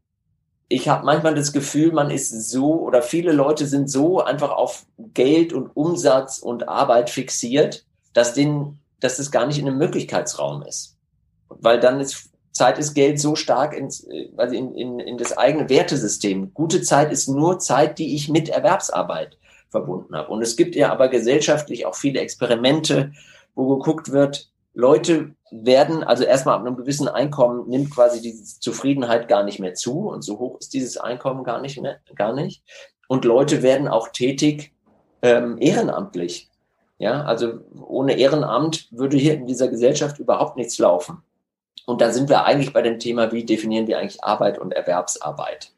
ich 0.69 0.87
habe 0.87 1.03
manchmal 1.03 1.33
das 1.33 1.51
Gefühl, 1.51 1.91
man 1.91 2.11
ist 2.11 2.51
so 2.51 2.79
oder 2.79 3.01
viele 3.01 3.31
Leute 3.31 3.65
sind 3.65 3.89
so 3.89 4.21
einfach 4.21 4.51
auf 4.51 4.85
Geld 5.15 5.51
und 5.51 5.75
Umsatz 5.75 6.37
und 6.37 6.69
Arbeit 6.69 7.09
fixiert, 7.09 7.87
dass 8.13 8.35
denen, 8.35 8.79
dass 8.99 9.17
das 9.17 9.31
gar 9.31 9.47
nicht 9.47 9.57
in 9.57 9.67
einem 9.67 9.79
Möglichkeitsraum 9.79 10.61
ist. 10.61 10.95
Weil 11.49 11.79
dann 11.79 11.99
ist 11.99 12.29
Zeit 12.51 12.77
ist 12.77 12.93
Geld 12.93 13.19
so 13.19 13.35
stark 13.35 13.75
ins, 13.75 14.07
also 14.37 14.53
in, 14.53 14.75
in, 14.75 14.99
in 14.99 15.17
das 15.17 15.35
eigene 15.35 15.69
Wertesystem. 15.69 16.53
Gute 16.53 16.83
Zeit 16.83 17.11
ist 17.11 17.27
nur 17.27 17.57
Zeit, 17.57 17.97
die 17.97 18.13
ich 18.13 18.29
mit 18.29 18.47
Erwerbsarbeit 18.47 19.39
verbunden 19.73 20.15
habe. 20.15 20.31
Und 20.31 20.41
es 20.41 20.55
gibt 20.55 20.75
ja 20.75 20.91
aber 20.91 21.09
gesellschaftlich 21.09 21.85
auch 21.85 21.95
viele 21.95 22.21
Experimente, 22.21 23.11
wo 23.55 23.75
geguckt 23.75 24.11
wird, 24.11 24.49
Leute 24.73 25.35
werden, 25.51 26.03
also 26.03 26.23
erstmal 26.23 26.55
ab 26.55 26.61
einem 26.61 26.77
gewissen 26.77 27.07
Einkommen 27.07 27.69
nimmt 27.69 27.91
quasi 27.93 28.21
diese 28.21 28.59
Zufriedenheit 28.59 29.27
gar 29.27 29.43
nicht 29.43 29.59
mehr 29.59 29.73
zu 29.75 30.09
und 30.09 30.23
so 30.23 30.39
hoch 30.39 30.57
ist 30.59 30.73
dieses 30.73 30.97
Einkommen 30.97 31.43
gar 31.43 31.61
nicht 31.61 31.79
mehr, 31.79 31.99
gar 32.15 32.33
nicht. 32.33 32.63
Und 33.07 33.25
Leute 33.25 33.61
werden 33.61 33.87
auch 33.87 34.07
tätig 34.07 34.73
ähm, 35.21 35.57
ehrenamtlich. 35.59 36.49
Ja, 36.97 37.23
also 37.23 37.59
ohne 37.85 38.17
Ehrenamt 38.17 38.87
würde 38.91 39.17
hier 39.17 39.33
in 39.33 39.45
dieser 39.45 39.67
Gesellschaft 39.67 40.19
überhaupt 40.19 40.57
nichts 40.57 40.79
laufen. 40.79 41.21
Und 41.85 42.01
da 42.01 42.11
sind 42.11 42.29
wir 42.29 42.45
eigentlich 42.45 42.71
bei 42.71 42.81
dem 42.81 42.97
Thema, 42.97 43.31
wie 43.31 43.43
definieren 43.43 43.87
wir 43.87 43.99
eigentlich 43.99 44.23
Arbeit 44.23 44.57
und 44.57 44.73
Erwerbsarbeit? 44.73 45.73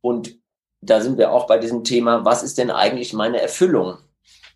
Und 0.00 0.36
da 0.80 1.00
sind 1.00 1.18
wir 1.18 1.32
auch 1.32 1.46
bei 1.46 1.58
diesem 1.58 1.84
Thema, 1.84 2.24
was 2.24 2.42
ist 2.42 2.58
denn 2.58 2.70
eigentlich 2.70 3.12
meine 3.12 3.40
Erfüllung? 3.40 3.98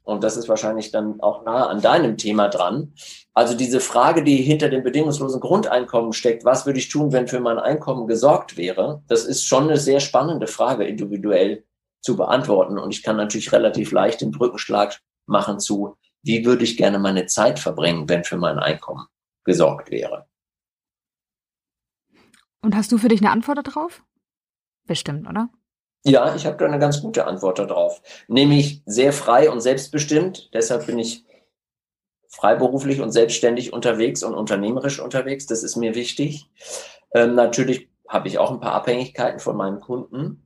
Und 0.04 0.24
das 0.24 0.36
ist 0.36 0.48
wahrscheinlich 0.48 0.90
dann 0.90 1.20
auch 1.20 1.44
nah 1.44 1.66
an 1.68 1.80
deinem 1.80 2.16
Thema 2.16 2.48
dran. 2.48 2.92
Also 3.34 3.56
diese 3.56 3.78
Frage, 3.80 4.24
die 4.24 4.36
hinter 4.36 4.68
dem 4.68 4.82
bedingungslosen 4.82 5.40
Grundeinkommen 5.40 6.12
steckt, 6.12 6.44
was 6.44 6.66
würde 6.66 6.80
ich 6.80 6.88
tun, 6.88 7.12
wenn 7.12 7.28
für 7.28 7.40
mein 7.40 7.58
Einkommen 7.58 8.08
gesorgt 8.08 8.56
wäre, 8.56 9.02
das 9.06 9.24
ist 9.24 9.46
schon 9.46 9.64
eine 9.64 9.76
sehr 9.76 10.00
spannende 10.00 10.48
Frage, 10.48 10.84
individuell 10.84 11.64
zu 12.00 12.16
beantworten. 12.16 12.78
Und 12.78 12.92
ich 12.92 13.02
kann 13.02 13.16
natürlich 13.16 13.52
relativ 13.52 13.92
leicht 13.92 14.20
den 14.20 14.32
Brückenschlag 14.32 15.00
machen 15.26 15.60
zu, 15.60 15.96
wie 16.24 16.44
würde 16.44 16.64
ich 16.64 16.76
gerne 16.76 16.98
meine 16.98 17.26
Zeit 17.26 17.60
verbringen, 17.60 18.08
wenn 18.08 18.24
für 18.24 18.36
mein 18.36 18.58
Einkommen 18.58 19.06
gesorgt 19.44 19.90
wäre. 19.90 20.26
Und 22.60 22.76
hast 22.76 22.92
du 22.92 22.98
für 22.98 23.08
dich 23.08 23.20
eine 23.20 23.30
Antwort 23.30 23.66
darauf? 23.66 24.04
Bestimmt, 24.86 25.28
oder? 25.28 25.48
Ja, 26.04 26.34
ich 26.34 26.46
habe 26.46 26.56
da 26.56 26.66
eine 26.66 26.80
ganz 26.80 27.00
gute 27.00 27.26
Antwort 27.26 27.60
darauf. 27.60 28.02
Nämlich 28.26 28.82
sehr 28.86 29.12
frei 29.12 29.50
und 29.50 29.60
selbstbestimmt. 29.60 30.50
Deshalb 30.52 30.86
bin 30.86 30.98
ich 30.98 31.24
freiberuflich 32.28 33.00
und 33.00 33.12
selbstständig 33.12 33.72
unterwegs 33.72 34.24
und 34.24 34.34
unternehmerisch 34.34 34.98
unterwegs. 34.98 35.46
Das 35.46 35.62
ist 35.62 35.76
mir 35.76 35.94
wichtig. 35.94 36.50
Ähm, 37.14 37.34
natürlich 37.34 37.88
habe 38.08 38.26
ich 38.26 38.38
auch 38.38 38.50
ein 38.50 38.60
paar 38.60 38.72
Abhängigkeiten 38.72 39.38
von 39.38 39.56
meinen 39.56 39.80
Kunden, 39.80 40.42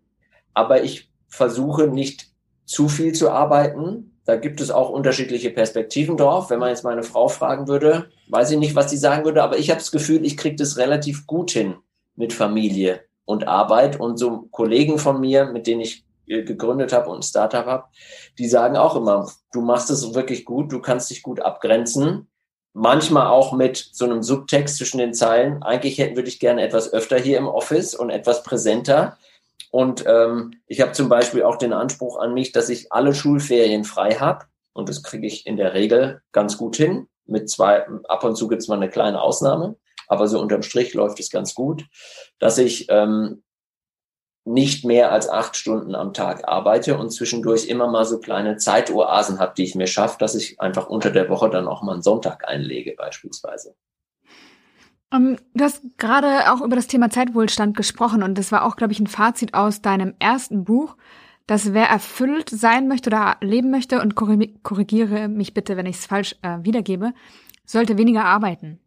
aber 0.53 0.83
ich 0.85 1.11
versuche 1.29 1.87
nicht 1.87 2.29
zu 2.67 2.89
viel 2.89 3.13
zu 3.13 3.31
arbeiten. 3.31 4.19
Da 4.25 4.37
gibt 4.37 4.61
es 4.61 4.71
auch 4.71 4.91
unterschiedliche 4.91 5.51
Perspektiven 5.51 6.17
drauf. 6.17 6.51
Wenn 6.51 6.59
man 6.59 6.71
jetzt 6.71 6.85
meine 6.85 7.03
Frau 7.03 7.29
fragen 7.29 7.67
würde, 7.67 8.11
weiß 8.29 8.51
ich 8.51 8.59
nicht, 8.59 8.75
was 8.75 8.91
sie 8.91 8.97
sagen 8.99 9.25
würde, 9.25 9.43
aber 9.43 9.59
ich 9.59 9.71
habe 9.71 9.79
das 9.79 9.93
Gefühl, 9.93 10.25
ich 10.27 10.37
kriege 10.37 10.57
das 10.57 10.77
relativ 10.77 11.27
gut 11.27 11.53
hin 11.53 11.77
mit 12.17 12.33
Familie 12.33 13.01
und 13.27 13.47
Arbeit. 13.47 14.01
Und 14.01 14.17
so 14.17 14.49
Kollegen 14.51 14.99
von 14.99 15.21
mir, 15.21 15.45
mit 15.45 15.67
denen 15.67 15.83
ich 15.83 16.07
gegründet 16.27 16.93
habe 16.93 17.11
und 17.11 17.19
ein 17.19 17.23
Startup 17.23 17.67
habe, 17.67 17.85
die 18.39 18.49
sagen 18.49 18.77
auch 18.77 18.97
immer, 18.97 19.31
du 19.53 19.61
machst 19.61 19.91
es 19.91 20.15
wirklich 20.15 20.45
gut, 20.45 20.73
du 20.73 20.81
kannst 20.81 21.11
dich 21.11 21.23
gut 21.23 21.41
abgrenzen. 21.41 22.29
Manchmal 22.73 23.29
auch 23.29 23.53
mit 23.53 23.77
so 23.77 24.05
einem 24.05 24.23
Subtext 24.23 24.77
zwischen 24.77 24.99
den 24.99 25.15
Zeilen. 25.15 25.63
Eigentlich 25.63 25.99
hätten 25.99 26.17
würde 26.17 26.29
ich 26.29 26.41
gerne 26.41 26.63
etwas 26.63 26.93
öfter 26.93 27.19
hier 27.19 27.39
im 27.39 27.47
Office 27.47 27.95
und 27.95 28.11
etwas 28.11 28.43
präsenter. 28.43 29.17
Und 29.71 30.05
ähm, 30.07 30.55
ich 30.67 30.81
habe 30.81 30.93
zum 30.93 31.09
Beispiel 31.09 31.43
auch 31.43 31.57
den 31.57 31.73
Anspruch 31.73 32.19
an 32.19 32.35
mich, 32.35 32.53
dass 32.53 32.69
ich 32.69 32.93
alle 32.93 33.15
Schulferien 33.15 33.85
frei 33.85 34.15
habe. 34.15 34.47
Und 34.73 34.89
das 34.89 35.03
kriege 35.03 35.27
ich 35.27 35.47
in 35.47 35.57
der 35.57 35.73
Regel 35.73 36.21
ganz 36.33 36.59
gut 36.59 36.77
hin. 36.77 37.09
Mit 37.25 37.49
zwei, 37.51 37.87
ab 38.09 38.25
und 38.25 38.37
zu 38.37 38.47
gibt 38.47 38.63
es 38.63 38.69
mal 38.69 38.77
eine 38.77 38.91
kleine 38.91 39.21
Ausnahme, 39.21 39.77
aber 40.09 40.29
so 40.29 40.41
unterm 40.41 40.63
Strich 40.63 40.95
läuft 40.95 41.21
es 41.21 41.31
ganz 41.31 41.55
gut, 41.55 41.85
dass 42.39 42.59
ich 42.59 42.87
ähm, 42.89 43.43
nicht 44.47 44.85
mehr 44.85 45.11
als 45.11 45.29
acht 45.29 45.57
Stunden 45.57 45.97
am 45.97 46.13
Tag 46.13 46.47
arbeite 46.49 46.97
und 46.97 47.11
zwischendurch 47.11 47.67
immer 47.67 47.89
mal 47.89 48.05
so 48.05 48.21
kleine 48.21 48.57
Zeitoasen 48.57 49.41
habe, 49.41 49.55
die 49.57 49.65
ich 49.65 49.75
mir 49.75 49.89
schaffe, 49.89 50.19
dass 50.21 50.37
ich 50.37 50.61
einfach 50.61 50.87
unter 50.87 51.11
der 51.11 51.29
Woche 51.29 51.51
dann 51.51 51.67
auch 51.67 51.83
mal 51.83 51.95
einen 51.95 52.03
Sonntag 52.03 52.49
einlege 52.49 52.95
beispielsweise. 52.97 53.75
Um, 55.13 55.31
ähm, 55.31 55.37
du 55.55 55.65
hast 55.65 55.83
gerade 55.99 56.53
auch 56.53 56.61
über 56.61 56.77
das 56.77 56.87
Thema 56.87 57.11
Zeitwohlstand 57.11 57.77
gesprochen 57.77 58.23
und 58.23 58.39
das 58.39 58.53
war 58.53 58.65
auch, 58.65 58.77
glaube 58.77 58.93
ich, 58.93 59.01
ein 59.01 59.09
Fazit 59.09 59.55
aus 59.55 59.83
deinem 59.83 60.15
ersten 60.21 60.65
Buch, 60.65 60.97
dass 61.47 61.75
wer 61.75 61.89
erfüllt 61.89 62.49
sein 62.51 62.89
möchte 62.89 63.11
oder 63.11 63.37
leben 63.41 63.71
möchte 63.71 64.01
und 64.01 64.15
korrigiere 64.15 65.29
mich 65.29 65.55
bitte, 65.55 65.77
wenn 65.77 65.87
ich 65.87 65.97
es 65.97 66.07
falsch 66.07 66.37
äh, 66.43 66.59
wiedergebe, 66.63 67.13
sollte 67.65 67.99
weniger 67.99 68.25
arbeiten. 68.25 68.81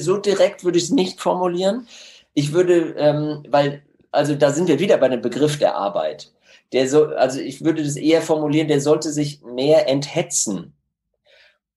So 0.00 0.16
direkt 0.16 0.64
würde 0.64 0.78
ich 0.78 0.84
es 0.84 0.90
nicht 0.90 1.20
formulieren. 1.20 1.86
Ich 2.34 2.52
würde, 2.52 2.94
ähm, 2.96 3.44
weil, 3.48 3.82
also 4.10 4.34
da 4.34 4.52
sind 4.52 4.68
wir 4.68 4.78
wieder 4.78 4.98
bei 4.98 5.08
dem 5.08 5.22
Begriff 5.22 5.58
der 5.58 5.76
Arbeit. 5.76 6.32
Der 6.72 6.88
so, 6.88 7.06
also 7.06 7.38
ich 7.40 7.64
würde 7.64 7.82
das 7.82 7.96
eher 7.96 8.22
formulieren, 8.22 8.68
der 8.68 8.80
sollte 8.80 9.12
sich 9.12 9.42
mehr 9.42 9.88
enthetzen 9.88 10.74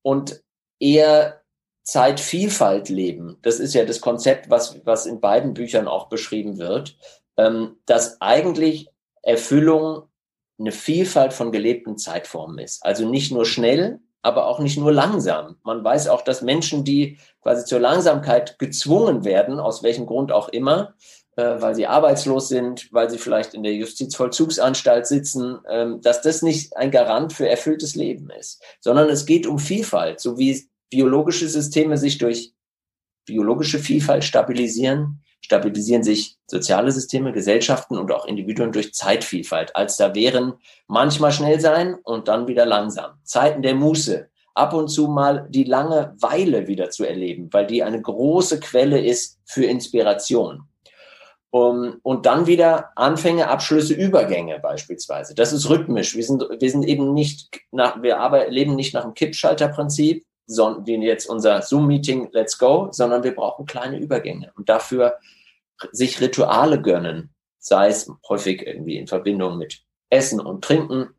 und 0.01 0.41
eher 0.79 1.41
Zeitvielfalt 1.83 2.89
leben. 2.89 3.37
Das 3.41 3.59
ist 3.59 3.75
ja 3.75 3.85
das 3.85 4.01
Konzept, 4.01 4.49
was, 4.49 4.79
was 4.85 5.05
in 5.05 5.19
beiden 5.19 5.53
Büchern 5.53 5.87
auch 5.87 6.07
beschrieben 6.07 6.57
wird, 6.57 6.97
ähm, 7.37 7.77
dass 7.85 8.21
eigentlich 8.21 8.89
Erfüllung 9.21 10.09
eine 10.57 10.71
Vielfalt 10.71 11.33
von 11.33 11.51
gelebten 11.51 11.97
Zeitformen 11.97 12.59
ist. 12.59 12.83
Also 12.85 13.07
nicht 13.07 13.31
nur 13.31 13.45
schnell, 13.45 13.99
aber 14.25 14.47
auch 14.47 14.59
nicht 14.59 14.77
nur 14.77 14.91
langsam. 14.91 15.57
Man 15.63 15.83
weiß 15.83 16.07
auch, 16.07 16.23
dass 16.23 16.41
Menschen, 16.41 16.83
die 16.83 17.19
quasi 17.43 17.63
zur 17.63 17.79
Langsamkeit 17.79 18.57
gezwungen 18.57 19.23
werden, 19.23 19.59
aus 19.59 19.83
welchem 19.83 20.07
Grund 20.07 20.31
auch 20.31 20.49
immer, 20.49 20.95
äh, 21.35 21.61
weil 21.61 21.75
sie 21.75 21.85
arbeitslos 21.85 22.49
sind, 22.49 22.91
weil 22.91 23.07
sie 23.07 23.19
vielleicht 23.19 23.53
in 23.53 23.61
der 23.61 23.73
Justizvollzugsanstalt 23.73 25.05
sitzen, 25.05 25.59
ähm, 25.69 26.01
dass 26.01 26.23
das 26.23 26.41
nicht 26.41 26.75
ein 26.75 26.89
Garant 26.89 27.33
für 27.33 27.47
erfülltes 27.47 27.93
Leben 27.93 28.31
ist, 28.31 28.63
sondern 28.79 29.09
es 29.09 29.27
geht 29.27 29.45
um 29.45 29.59
Vielfalt, 29.59 30.19
so 30.19 30.39
wie 30.39 30.67
biologische 30.89 31.47
Systeme 31.47 31.97
sich 31.97 32.17
durch 32.17 32.53
biologische 33.25 33.77
Vielfalt 33.77 34.23
stabilisieren, 34.23 35.21
stabilisieren 35.45 36.03
sich 36.03 36.37
soziale 36.47 36.91
Systeme, 36.91 37.31
Gesellschaften 37.31 37.99
und 37.99 38.11
auch 38.11 38.25
Individuen 38.25 38.71
durch 38.71 38.95
Zeitvielfalt, 38.95 39.75
als 39.75 39.95
da 39.95 40.15
wären 40.15 40.53
manchmal 40.87 41.31
schnell 41.31 41.59
sein 41.59 41.95
und 42.03 42.27
dann 42.27 42.47
wieder 42.47 42.65
langsam. 42.65 43.19
Zeiten 43.23 43.61
der 43.61 43.75
Muße, 43.75 44.27
ab 44.55 44.73
und 44.73 44.87
zu 44.87 45.07
mal 45.07 45.45
die 45.51 45.65
lange 45.65 46.15
Weile 46.19 46.65
wieder 46.65 46.89
zu 46.89 47.05
erleben, 47.05 47.49
weil 47.51 47.67
die 47.67 47.83
eine 47.83 48.01
große 48.01 48.59
Quelle 48.59 48.99
ist 48.99 49.39
für 49.45 49.65
Inspiration. 49.65 50.63
Um, 51.51 51.99
und 52.01 52.25
dann 52.25 52.47
wieder 52.47 52.89
Anfänge, 52.95 53.47
Abschlüsse, 53.47 53.93
Übergänge 53.93 54.59
beispielsweise. 54.59 55.35
Das 55.35 55.53
ist 55.53 55.69
rhythmisch. 55.69 56.15
Wir 56.15 56.23
sind, 56.23 56.41
wir 56.41 56.71
sind 56.71 56.85
eben 56.85 57.13
nicht 57.13 57.61
nach, 57.71 58.01
wir 58.01 58.19
aber 58.19 58.49
leben 58.49 58.75
nicht 58.75 58.93
nach 58.93 59.03
dem 59.03 59.13
Kippschalterprinzip, 59.13 60.25
sondern 60.47 60.85
wie 60.85 60.95
jetzt 61.05 61.29
unser 61.29 61.61
Zoom-Meeting, 61.61 62.29
let's 62.31 62.57
go, 62.57 62.89
sondern 62.91 63.23
wir 63.23 63.33
brauchen 63.33 63.65
kleine 63.65 63.99
Übergänge. 63.99 64.51
Und 64.55 64.69
dafür 64.69 65.15
sich 65.91 66.21
Rituale 66.21 66.81
gönnen, 66.81 67.33
sei 67.59 67.87
es 67.87 68.11
häufig 68.27 68.65
irgendwie 68.65 68.97
in 68.97 69.07
Verbindung 69.07 69.57
mit 69.57 69.81
Essen 70.09 70.39
und 70.39 70.63
Trinken, 70.63 71.09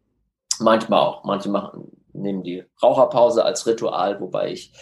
manchmal 0.60 1.00
auch. 1.00 1.24
Manche 1.24 1.48
machen, 1.48 1.90
nehmen 2.12 2.42
die 2.42 2.64
Raucherpause 2.82 3.44
als 3.44 3.66
Ritual, 3.66 4.20
wobei 4.20 4.52
ich 4.52 4.72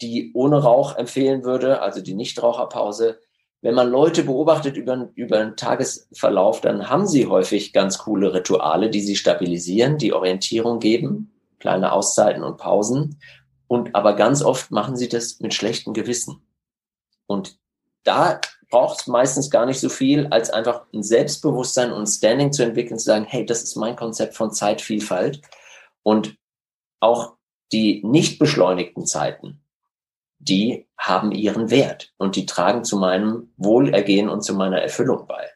die 0.00 0.30
ohne 0.34 0.62
Rauch 0.62 0.96
empfehlen 0.96 1.44
würde, 1.44 1.82
also 1.82 2.00
die 2.00 2.14
Nichtraucherpause. 2.14 3.18
Wenn 3.60 3.74
man 3.74 3.90
Leute 3.90 4.22
beobachtet 4.22 4.76
über, 4.76 5.10
über 5.16 5.38
einen 5.38 5.56
Tagesverlauf, 5.56 6.60
dann 6.60 6.88
haben 6.88 7.08
sie 7.08 7.26
häufig 7.26 7.72
ganz 7.72 7.98
coole 7.98 8.32
Rituale, 8.32 8.90
die 8.90 9.00
sie 9.00 9.16
stabilisieren, 9.16 9.98
die 9.98 10.12
Orientierung 10.12 10.78
geben, 10.78 11.32
kleine 11.58 11.92
Auszeiten 11.92 12.44
und 12.44 12.58
Pausen. 12.58 13.18
Und 13.66 13.94
aber 13.96 14.14
ganz 14.14 14.42
oft 14.42 14.70
machen 14.70 14.96
sie 14.96 15.08
das 15.08 15.40
mit 15.40 15.54
schlechtem 15.54 15.92
Gewissen. 15.92 16.42
Und 17.26 17.58
da 18.04 18.40
braucht 18.70 19.00
es 19.00 19.06
meistens 19.06 19.50
gar 19.50 19.66
nicht 19.66 19.80
so 19.80 19.88
viel, 19.88 20.26
als 20.28 20.50
einfach 20.50 20.82
ein 20.92 21.02
Selbstbewusstsein 21.02 21.92
und 21.92 22.06
Standing 22.06 22.52
zu 22.52 22.62
entwickeln, 22.62 22.98
zu 22.98 23.06
sagen, 23.06 23.24
hey, 23.24 23.46
das 23.46 23.62
ist 23.62 23.76
mein 23.76 23.96
Konzept 23.96 24.34
von 24.34 24.52
Zeitvielfalt. 24.52 25.40
Und 26.02 26.36
auch 27.00 27.36
die 27.72 28.02
nicht 28.04 28.38
beschleunigten 28.38 29.06
Zeiten, 29.06 29.62
die 30.38 30.86
haben 30.96 31.32
ihren 31.32 31.70
Wert 31.70 32.12
und 32.16 32.36
die 32.36 32.46
tragen 32.46 32.84
zu 32.84 32.96
meinem 32.98 33.52
Wohlergehen 33.56 34.28
und 34.28 34.42
zu 34.42 34.54
meiner 34.54 34.80
Erfüllung 34.80 35.26
bei. 35.26 35.50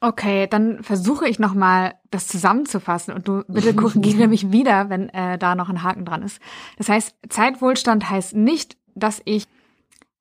Okay, 0.00 0.46
dann 0.46 0.82
versuche 0.82 1.26
ich 1.26 1.38
nochmal 1.38 1.94
das 2.10 2.26
zusammenzufassen 2.26 3.14
und 3.14 3.26
du 3.26 3.42
bitte 3.48 3.74
korrigiere 3.76 4.28
mich 4.28 4.52
wieder, 4.52 4.90
wenn 4.90 5.08
äh, 5.08 5.38
da 5.38 5.54
noch 5.54 5.68
ein 5.68 5.82
Haken 5.82 6.04
dran 6.04 6.22
ist. 6.22 6.40
Das 6.76 6.88
heißt, 6.88 7.16
Zeitwohlstand 7.28 8.10
heißt 8.10 8.34
nicht, 8.34 8.76
dass 8.94 9.22
ich 9.24 9.46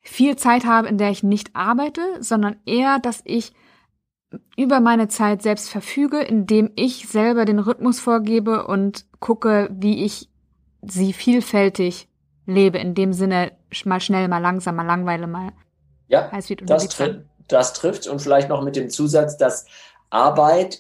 viel 0.04 0.36
Zeit 0.36 0.66
habe, 0.66 0.88
in 0.88 0.98
der 0.98 1.10
ich 1.10 1.24
nicht 1.24 1.56
arbeite, 1.56 2.02
sondern 2.20 2.58
eher, 2.66 3.00
dass 3.00 3.22
ich 3.24 3.54
über 4.58 4.80
meine 4.80 5.08
Zeit 5.08 5.42
selbst 5.42 5.70
verfüge, 5.70 6.20
indem 6.22 6.72
ich 6.76 7.08
selber 7.08 7.46
den 7.46 7.60
Rhythmus 7.60 8.00
vorgebe 8.00 8.68
und 8.68 9.06
gucke, 9.20 9.70
wie 9.72 10.04
ich 10.04 10.30
sie 10.82 11.14
vielfältig 11.14 12.10
lebe. 12.46 12.78
In 12.80 12.96
dem 12.96 13.14
Sinne, 13.14 13.54
mal 13.86 14.02
schnell, 14.02 14.28
mal 14.28 14.40
langsam, 14.40 14.76
mal 14.76 14.86
langweile, 14.86 15.28
mal 15.28 15.54
ja, 16.08 16.30
das, 16.64 16.90
tri 16.90 17.22
das 17.48 17.74
trifft 17.74 18.08
und 18.08 18.22
vielleicht 18.22 18.50
noch 18.50 18.62
mit 18.62 18.76
dem 18.76 18.90
Zusatz, 18.90 19.38
dass 19.38 19.66
Arbeit 20.10 20.80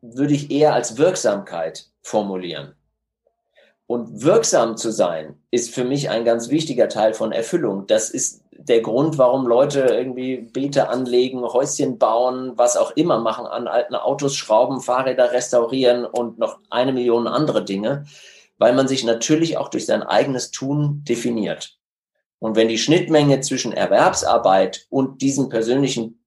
würde 0.00 0.34
ich 0.34 0.50
eher 0.50 0.74
als 0.74 0.96
Wirksamkeit 0.98 1.90
formulieren. 2.02 2.74
Und 3.92 4.22
wirksam 4.22 4.78
zu 4.78 4.90
sein, 4.90 5.34
ist 5.50 5.74
für 5.74 5.84
mich 5.84 6.08
ein 6.08 6.24
ganz 6.24 6.48
wichtiger 6.48 6.88
Teil 6.88 7.12
von 7.12 7.30
Erfüllung. 7.30 7.86
Das 7.86 8.08
ist 8.08 8.42
der 8.50 8.80
Grund, 8.80 9.18
warum 9.18 9.46
Leute 9.46 9.80
irgendwie 9.80 10.38
Beete 10.38 10.88
anlegen, 10.88 11.42
Häuschen 11.42 11.98
bauen, 11.98 12.52
was 12.56 12.78
auch 12.78 12.92
immer 12.92 13.18
machen, 13.18 13.44
an 13.44 13.68
alten 13.68 13.94
Autos 13.94 14.34
schrauben, 14.34 14.80
Fahrräder 14.80 15.32
restaurieren 15.32 16.06
und 16.06 16.38
noch 16.38 16.58
eine 16.70 16.94
Million 16.94 17.26
andere 17.26 17.66
Dinge, 17.66 18.06
weil 18.56 18.72
man 18.72 18.88
sich 18.88 19.04
natürlich 19.04 19.58
auch 19.58 19.68
durch 19.68 19.84
sein 19.84 20.02
eigenes 20.02 20.52
Tun 20.52 21.04
definiert. 21.06 21.76
Und 22.38 22.56
wenn 22.56 22.68
die 22.68 22.78
Schnittmenge 22.78 23.40
zwischen 23.40 23.74
Erwerbsarbeit 23.74 24.86
und 24.88 25.20
diesem 25.20 25.50
persönlichen 25.50 26.21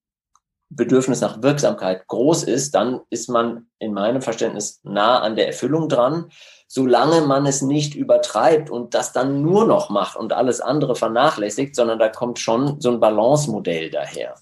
Bedürfnis 0.76 1.22
nach 1.22 1.42
Wirksamkeit 1.42 2.08
groß 2.08 2.44
ist, 2.44 2.76
dann 2.76 3.02
ist 3.10 3.30
man 3.30 3.68
in 3.80 3.94
meinem 3.94 4.22
Verständnis 4.22 4.82
nah 4.84 5.20
an 5.20 5.36
der 5.36 5.48
Erfüllung 5.48 5.90
dran 5.90 6.30
solange 6.68 7.22
man 7.22 7.46
es 7.46 7.62
nicht 7.62 7.96
übertreibt 7.96 8.70
und 8.70 8.94
das 8.94 9.14
dann 9.14 9.42
nur 9.42 9.66
noch 9.66 9.90
macht 9.90 10.18
und 10.18 10.34
alles 10.34 10.62
andere 10.62 10.96
vernachlässigt, 10.96 11.76
sondern 11.76 12.00
da 12.00 12.10
kommt 12.10 12.40
schon 12.40 12.82
so 12.82 12.92
ein 12.92 13.00
Balance-Modell 13.00 13.90
daher, 13.90 14.36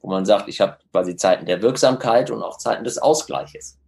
wo 0.00 0.08
man 0.08 0.24
sagt, 0.24 0.48
ich 0.48 0.60
habe 0.60 0.78
quasi 0.92 1.16
Zeiten 1.16 1.46
der 1.46 1.62
Wirksamkeit 1.62 2.30
und 2.30 2.42
auch 2.42 2.58
Zeiten 2.58 2.84
des 2.84 2.98
Ausgleiches. 2.98 3.78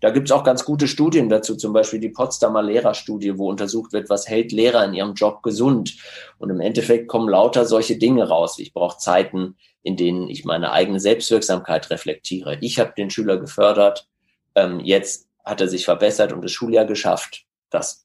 Da 0.00 0.10
gibt 0.10 0.28
es 0.28 0.32
auch 0.32 0.44
ganz 0.44 0.64
gute 0.64 0.88
Studien 0.88 1.28
dazu, 1.28 1.56
zum 1.56 1.72
Beispiel 1.72 2.00
die 2.00 2.10
Potsdamer 2.10 2.62
Lehrerstudie, 2.62 3.38
wo 3.38 3.48
untersucht 3.48 3.92
wird, 3.92 4.10
was 4.10 4.28
hält 4.28 4.52
Lehrer 4.52 4.84
in 4.84 4.92
ihrem 4.92 5.14
Job 5.14 5.42
gesund. 5.42 5.96
Und 6.38 6.50
im 6.50 6.60
Endeffekt 6.60 7.08
kommen 7.08 7.30
lauter 7.30 7.64
solche 7.64 7.96
Dinge 7.96 8.28
raus. 8.28 8.58
Ich 8.58 8.74
brauche 8.74 8.98
Zeiten, 8.98 9.56
in 9.86 9.96
denen 9.96 10.28
ich 10.28 10.44
meine 10.44 10.72
eigene 10.72 10.98
Selbstwirksamkeit 10.98 11.90
reflektiere. 11.90 12.58
Ich 12.60 12.80
habe 12.80 12.92
den 12.98 13.08
Schüler 13.08 13.36
gefördert. 13.36 14.08
Ähm, 14.56 14.80
jetzt 14.80 15.28
hat 15.44 15.60
er 15.60 15.68
sich 15.68 15.84
verbessert 15.84 16.32
und 16.32 16.42
das 16.42 16.50
Schuljahr 16.50 16.86
geschafft. 16.86 17.44
Das 17.70 18.04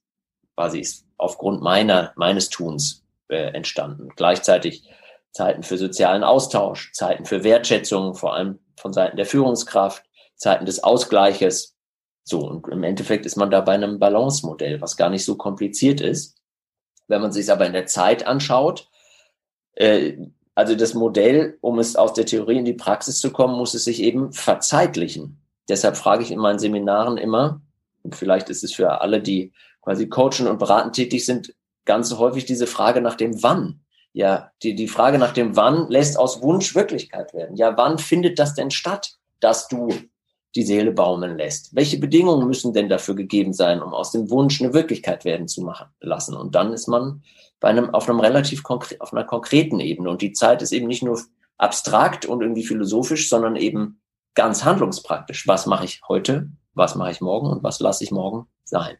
quasi 0.55 0.79
ist 0.79 1.07
aufgrund 1.17 1.63
meiner, 1.63 2.13
meines 2.15 2.49
Tuns 2.49 3.03
äh, 3.29 3.51
entstanden. 3.55 4.09
Gleichzeitig 4.15 4.87
Zeiten 5.31 5.63
für 5.63 5.79
sozialen 5.79 6.23
Austausch, 6.23 6.91
Zeiten 6.93 7.25
für 7.25 7.43
Wertschätzung, 7.43 8.13
vor 8.13 8.35
allem 8.35 8.59
von 8.79 8.93
Seiten 8.93 9.17
der 9.17 9.25
Führungskraft, 9.25 10.03
Zeiten 10.35 10.67
des 10.67 10.83
Ausgleiches. 10.83 11.75
So, 12.23 12.41
und 12.47 12.67
im 12.67 12.83
Endeffekt 12.83 13.25
ist 13.25 13.37
man 13.37 13.49
da 13.49 13.61
bei 13.61 13.73
einem 13.73 13.97
Balance-Modell, 13.97 14.81
was 14.81 14.97
gar 14.97 15.09
nicht 15.09 15.25
so 15.25 15.35
kompliziert 15.35 15.99
ist. 15.99 16.37
Wenn 17.07 17.21
man 17.21 17.31
sich 17.31 17.51
aber 17.51 17.65
in 17.65 17.73
der 17.73 17.87
Zeit 17.87 18.27
anschaut, 18.27 18.87
äh, 19.73 20.13
also 20.55 20.75
das 20.75 20.93
Modell, 20.93 21.57
um 21.61 21.79
es 21.79 21.95
aus 21.95 22.13
der 22.13 22.25
Theorie 22.25 22.57
in 22.57 22.65
die 22.65 22.73
Praxis 22.73 23.19
zu 23.19 23.31
kommen, 23.31 23.57
muss 23.57 23.73
es 23.73 23.85
sich 23.85 24.01
eben 24.01 24.33
verzeitlichen. 24.33 25.41
Deshalb 25.69 25.95
frage 25.95 26.23
ich 26.23 26.31
in 26.31 26.39
meinen 26.39 26.59
Seminaren 26.59 27.17
immer, 27.17 27.61
und 28.03 28.15
vielleicht 28.15 28.49
ist 28.49 28.63
es 28.63 28.73
für 28.73 29.01
alle, 29.01 29.21
die 29.21 29.53
quasi 29.81 30.09
coachen 30.09 30.47
und 30.47 30.59
beraten 30.59 30.91
tätig 30.91 31.25
sind, 31.25 31.53
ganz 31.85 32.13
häufig 32.13 32.45
diese 32.45 32.67
Frage 32.67 33.01
nach 33.01 33.15
dem 33.15 33.41
Wann. 33.43 33.81
Ja, 34.13 34.51
die, 34.61 34.75
die 34.75 34.89
Frage 34.89 35.17
nach 35.17 35.31
dem 35.31 35.55
Wann 35.55 35.89
lässt 35.89 36.19
aus 36.19 36.41
Wunsch 36.41 36.75
Wirklichkeit 36.75 37.33
werden. 37.33 37.55
Ja, 37.55 37.77
wann 37.77 37.97
findet 37.97 38.39
das 38.39 38.53
denn 38.53 38.71
statt, 38.71 39.13
dass 39.39 39.67
du 39.69 39.89
die 40.55 40.63
Seele 40.63 40.91
baumeln 40.91 41.37
lässt? 41.37 41.73
Welche 41.73 41.97
Bedingungen 41.97 42.45
müssen 42.45 42.73
denn 42.73 42.89
dafür 42.89 43.15
gegeben 43.15 43.53
sein, 43.53 43.81
um 43.81 43.93
aus 43.93 44.11
dem 44.11 44.29
Wunsch 44.29 44.61
eine 44.61 44.73
Wirklichkeit 44.73 45.23
werden 45.23 45.47
zu 45.47 45.61
machen 45.61 45.87
lassen? 46.01 46.35
Und 46.35 46.55
dann 46.55 46.73
ist 46.73 46.87
man 46.87 47.23
bei 47.61 47.69
einem, 47.69 47.91
auf 47.91 48.09
einem 48.09 48.19
relativ 48.19 48.63
konkret, 48.63 48.99
auf 48.99 49.13
einer 49.13 49.23
konkreten 49.23 49.79
Ebene. 49.79 50.09
Und 50.09 50.21
die 50.21 50.33
Zeit 50.33 50.61
ist 50.61 50.73
eben 50.73 50.87
nicht 50.87 51.03
nur 51.03 51.21
abstrakt 51.57 52.25
und 52.25 52.41
irgendwie 52.41 52.65
philosophisch, 52.65 53.29
sondern 53.29 53.55
eben 53.55 54.01
ganz 54.33 54.65
handlungspraktisch. 54.65 55.47
Was 55.47 55.67
mache 55.67 55.85
ich 55.85 56.01
heute? 56.09 56.49
Was 56.73 56.95
mache 56.95 57.11
ich 57.11 57.21
morgen? 57.21 57.47
Und 57.47 57.63
was 57.63 57.79
lasse 57.79 58.03
ich 58.03 58.11
morgen 58.11 58.47
sein? 58.65 58.97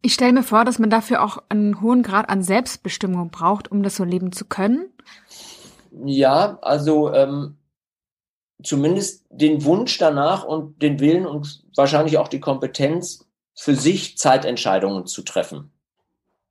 Ich 0.00 0.14
stelle 0.14 0.32
mir 0.32 0.42
vor, 0.42 0.64
dass 0.64 0.78
man 0.78 0.88
dafür 0.88 1.22
auch 1.22 1.38
einen 1.48 1.80
hohen 1.80 2.02
Grad 2.02 2.30
an 2.30 2.42
Selbstbestimmung 2.42 3.30
braucht, 3.30 3.70
um 3.70 3.82
das 3.82 3.96
so 3.96 4.04
leben 4.04 4.32
zu 4.32 4.46
können. 4.46 4.86
Ja, 6.04 6.58
also 6.62 7.12
ähm, 7.12 7.58
zumindest 8.62 9.26
den 9.30 9.64
Wunsch 9.64 9.98
danach 9.98 10.44
und 10.44 10.80
den 10.80 11.00
Willen 11.00 11.26
und 11.26 11.64
wahrscheinlich 11.74 12.18
auch 12.18 12.28
die 12.28 12.40
Kompetenz, 12.40 13.26
für 13.58 13.74
sich 13.74 14.18
Zeitentscheidungen 14.18 15.06
zu 15.06 15.22
treffen. 15.22 15.72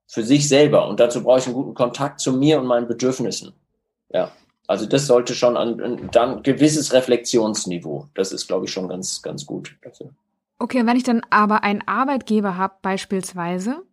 Für 0.08 0.24
sich 0.24 0.48
selber. 0.48 0.88
Und 0.88 1.00
dazu 1.00 1.24
brauche 1.24 1.40
ich 1.40 1.46
einen 1.46 1.56
guten 1.56 1.74
Kontakt 1.74 2.20
zu 2.20 2.34
mir 2.34 2.60
und 2.60 2.68
meinen 2.68 2.88
Bedürfnissen. 2.88 3.54
Ja. 4.10 4.32
Also 4.68 4.86
das 4.86 5.06
sollte 5.06 5.36
schon 5.36 5.58
an, 5.58 6.10
dann 6.12 6.42
gewisses 6.42 6.94
Reflexionsniveau. 6.94 8.08
Das 8.16 8.32
ist, 8.32 8.48
glaube 8.48 8.66
ich, 8.66 8.72
schon 8.72 8.88
ganz, 8.88 9.22
ganz 9.22 9.46
gut 9.46 9.76
dafür. 9.84 10.10
Okay, 10.58 10.86
wenn 10.86 10.98
ich 10.98 11.04
dann 11.04 11.22
aber 11.30 11.64
einen 11.64 11.88
Arbeitgeber 11.88 12.58
habe, 12.58 12.76
beispielsweise, 12.82 13.84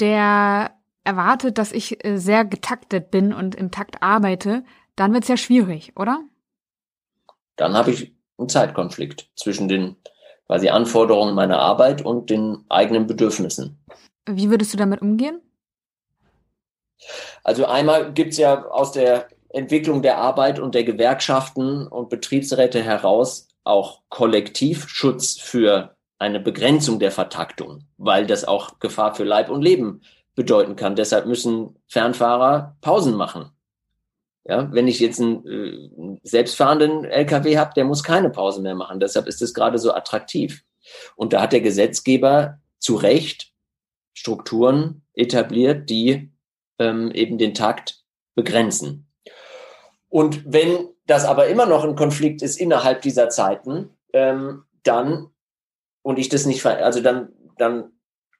der 0.00 0.70
erwartet, 1.04 1.58
dass 1.58 1.72
ich 1.72 2.04
äh, 2.04 2.18
sehr 2.18 2.44
getaktet 2.44 3.10
bin 3.10 3.32
und 3.32 3.54
im 3.54 3.70
Takt 3.70 4.02
arbeite, 4.02 4.64
dann 4.94 5.12
wird 5.12 5.24
es 5.24 5.28
ja 5.28 5.36
schwierig, 5.36 5.92
oder? 5.96 6.20
Dann 7.56 7.74
habe 7.74 7.90
ich 7.90 8.14
einen 8.38 8.48
Zeitkonflikt 8.48 9.30
zwischen 9.34 9.68
den 9.68 9.96
quasi 10.46 10.68
Anforderungen 10.68 11.34
meiner 11.34 11.58
Arbeit 11.58 12.02
und 12.02 12.30
den 12.30 12.64
eigenen 12.68 13.06
Bedürfnissen. 13.06 13.78
Wie 14.36 14.50
würdest 14.50 14.72
du 14.72 14.76
damit 14.76 15.02
umgehen? 15.02 15.40
Also 17.44 17.66
einmal 17.66 18.12
gibt 18.12 18.32
es 18.32 18.38
ja 18.38 18.66
aus 18.66 18.92
der 18.92 19.28
Entwicklung 19.50 20.02
der 20.02 20.18
Arbeit 20.18 20.58
und 20.58 20.74
der 20.74 20.84
Gewerkschaften 20.84 21.86
und 21.86 22.10
Betriebsräte 22.10 22.82
heraus 22.82 23.48
auch 23.64 24.02
Kollektivschutz 24.08 25.38
für 25.38 25.96
eine 26.18 26.40
Begrenzung 26.40 26.98
der 26.98 27.12
Vertaktung, 27.12 27.84
weil 27.96 28.26
das 28.26 28.44
auch 28.44 28.80
Gefahr 28.80 29.14
für 29.14 29.24
Leib 29.24 29.50
und 29.50 29.62
Leben 29.62 30.02
bedeuten 30.34 30.76
kann. 30.76 30.96
Deshalb 30.96 31.26
müssen 31.26 31.76
Fernfahrer 31.86 32.76
Pausen 32.80 33.14
machen. 33.14 33.50
Ja, 34.44 34.72
wenn 34.72 34.88
ich 34.88 34.98
jetzt 34.98 35.20
einen 35.20 35.46
äh, 35.46 36.18
selbstfahrenden 36.22 37.04
LKW 37.04 37.58
habe, 37.58 37.74
der 37.74 37.84
muss 37.84 38.02
keine 38.02 38.30
Pause 38.30 38.62
mehr 38.62 38.74
machen. 38.74 38.98
Deshalb 38.98 39.26
ist 39.26 39.42
es 39.42 39.52
gerade 39.52 39.78
so 39.78 39.92
attraktiv. 39.92 40.62
Und 41.16 41.34
da 41.34 41.42
hat 41.42 41.52
der 41.52 41.60
Gesetzgeber 41.60 42.58
zu 42.78 42.96
Recht 42.96 43.52
Strukturen 44.18 45.02
etabliert, 45.14 45.88
die 45.90 46.32
ähm, 46.80 47.12
eben 47.12 47.38
den 47.38 47.54
Takt 47.54 48.02
begrenzen. 48.34 49.08
Und 50.08 50.42
wenn 50.44 50.88
das 51.06 51.24
aber 51.24 51.46
immer 51.46 51.66
noch 51.66 51.84
ein 51.84 51.94
Konflikt 51.94 52.42
ist 52.42 52.60
innerhalb 52.60 53.02
dieser 53.02 53.28
Zeiten, 53.28 53.90
ähm, 54.12 54.64
dann 54.82 55.30
und 56.02 56.18
ich 56.18 56.28
das 56.28 56.46
nicht, 56.46 56.64
also 56.66 57.00
dann, 57.00 57.32
dann 57.58 57.92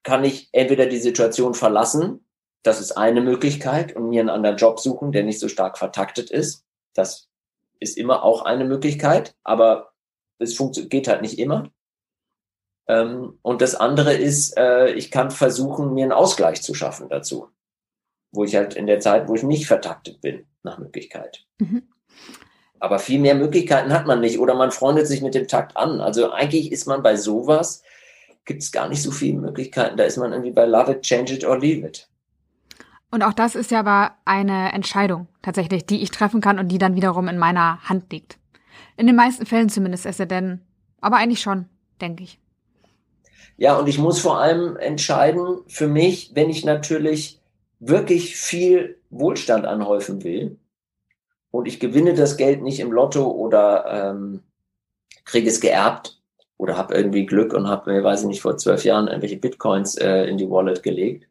kann 0.02 0.24
ich 0.24 0.48
entweder 0.52 0.86
die 0.86 0.98
Situation 0.98 1.54
verlassen, 1.54 2.26
das 2.62 2.80
ist 2.80 2.92
eine 2.92 3.20
Möglichkeit, 3.20 3.94
und 3.94 4.08
mir 4.08 4.20
einen 4.20 4.30
anderen 4.30 4.56
Job 4.56 4.80
suchen, 4.80 5.12
der 5.12 5.22
nicht 5.22 5.38
so 5.38 5.48
stark 5.48 5.78
vertaktet 5.78 6.30
ist. 6.30 6.64
Das 6.94 7.28
ist 7.78 7.96
immer 7.96 8.24
auch 8.24 8.42
eine 8.42 8.64
Möglichkeit, 8.64 9.36
aber 9.44 9.92
es 10.38 10.60
geht 10.88 11.06
halt 11.06 11.22
nicht 11.22 11.38
immer. 11.38 11.70
Ähm, 12.88 13.38
und 13.42 13.60
das 13.60 13.74
andere 13.74 14.14
ist, 14.14 14.56
äh, 14.56 14.90
ich 14.92 15.10
kann 15.10 15.30
versuchen, 15.30 15.94
mir 15.94 16.04
einen 16.04 16.12
Ausgleich 16.12 16.62
zu 16.62 16.74
schaffen 16.74 17.08
dazu, 17.08 17.48
wo 18.32 18.44
ich 18.44 18.56
halt 18.56 18.74
in 18.74 18.86
der 18.86 19.00
Zeit, 19.00 19.28
wo 19.28 19.34
ich 19.34 19.42
nicht 19.42 19.66
vertaktet 19.66 20.20
bin, 20.20 20.46
nach 20.62 20.78
Möglichkeit. 20.78 21.44
Mhm. 21.58 21.82
Aber 22.80 22.98
viel 22.98 23.20
mehr 23.20 23.34
Möglichkeiten 23.34 23.92
hat 23.92 24.06
man 24.06 24.20
nicht 24.20 24.38
oder 24.38 24.54
man 24.54 24.70
freundet 24.70 25.06
sich 25.06 25.20
mit 25.20 25.34
dem 25.34 25.48
Takt 25.48 25.76
an. 25.76 26.00
Also 26.00 26.30
eigentlich 26.30 26.72
ist 26.72 26.86
man 26.86 27.02
bei 27.02 27.16
sowas, 27.16 27.82
gibt 28.44 28.62
es 28.62 28.72
gar 28.72 28.88
nicht 28.88 29.02
so 29.02 29.10
viele 29.10 29.38
Möglichkeiten. 29.38 29.96
Da 29.96 30.04
ist 30.04 30.16
man 30.16 30.32
irgendwie 30.32 30.52
bei 30.52 30.64
Love 30.64 30.92
it, 30.92 31.02
change 31.02 31.34
it 31.34 31.44
or 31.44 31.58
leave 31.58 31.86
it. 31.86 32.08
Und 33.10 33.22
auch 33.22 33.32
das 33.32 33.54
ist 33.54 33.70
ja 33.70 33.80
aber 33.80 34.12
eine 34.24 34.72
Entscheidung 34.72 35.28
tatsächlich, 35.42 35.86
die 35.86 36.02
ich 36.02 36.10
treffen 36.10 36.40
kann 36.40 36.58
und 36.58 36.68
die 36.68 36.78
dann 36.78 36.94
wiederum 36.94 37.28
in 37.28 37.38
meiner 37.38 37.82
Hand 37.88 38.12
liegt. 38.12 38.38
In 38.96 39.06
den 39.06 39.16
meisten 39.16 39.46
Fällen 39.46 39.68
zumindest 39.68 40.06
ist 40.06 40.20
er 40.20 40.26
denn, 40.26 40.60
aber 41.00 41.16
eigentlich 41.16 41.40
schon, 41.40 41.66
denke 42.00 42.22
ich. 42.22 42.38
Ja, 43.58 43.78
und 43.78 43.88
ich 43.88 43.98
muss 43.98 44.20
vor 44.20 44.40
allem 44.40 44.76
entscheiden 44.76 45.58
für 45.66 45.88
mich, 45.88 46.30
wenn 46.34 46.48
ich 46.48 46.64
natürlich 46.64 47.40
wirklich 47.80 48.36
viel 48.36 48.98
Wohlstand 49.10 49.66
anhäufen 49.66 50.24
will, 50.24 50.58
und 51.50 51.66
ich 51.66 51.80
gewinne 51.80 52.14
das 52.14 52.36
Geld 52.36 52.62
nicht 52.62 52.80
im 52.80 52.92
Lotto 52.92 53.30
oder 53.30 54.10
ähm, 54.10 54.42
kriege 55.24 55.48
es 55.48 55.60
geerbt 55.60 56.20
oder 56.56 56.76
habe 56.76 56.94
irgendwie 56.94 57.26
Glück 57.26 57.52
und 57.54 57.68
habe 57.68 57.92
mir, 57.92 58.04
weiß 58.04 58.22
ich 58.22 58.26
nicht, 58.26 58.42
vor 58.42 58.56
zwölf 58.56 58.84
Jahren 58.84 59.08
irgendwelche 59.08 59.38
Bitcoins 59.38 59.96
äh, 59.96 60.24
in 60.24 60.36
die 60.36 60.50
Wallet 60.50 60.82
gelegt. 60.82 61.26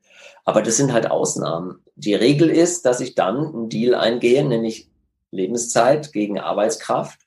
Aber 0.46 0.62
das 0.62 0.78
sind 0.78 0.94
halt 0.94 1.12
Ausnahmen. 1.12 1.84
Die 1.96 2.16
Regel 2.16 2.50
ist, 2.50 2.86
dass 2.86 3.02
ich 3.02 3.16
dann 3.16 3.38
einen 3.38 3.70
Deal 3.70 3.96
eingehe, 3.96 4.44
nämlich 4.46 4.90
Lebenszeit 5.32 6.14
gegen 6.14 6.40
Arbeitskraft. 6.40 7.20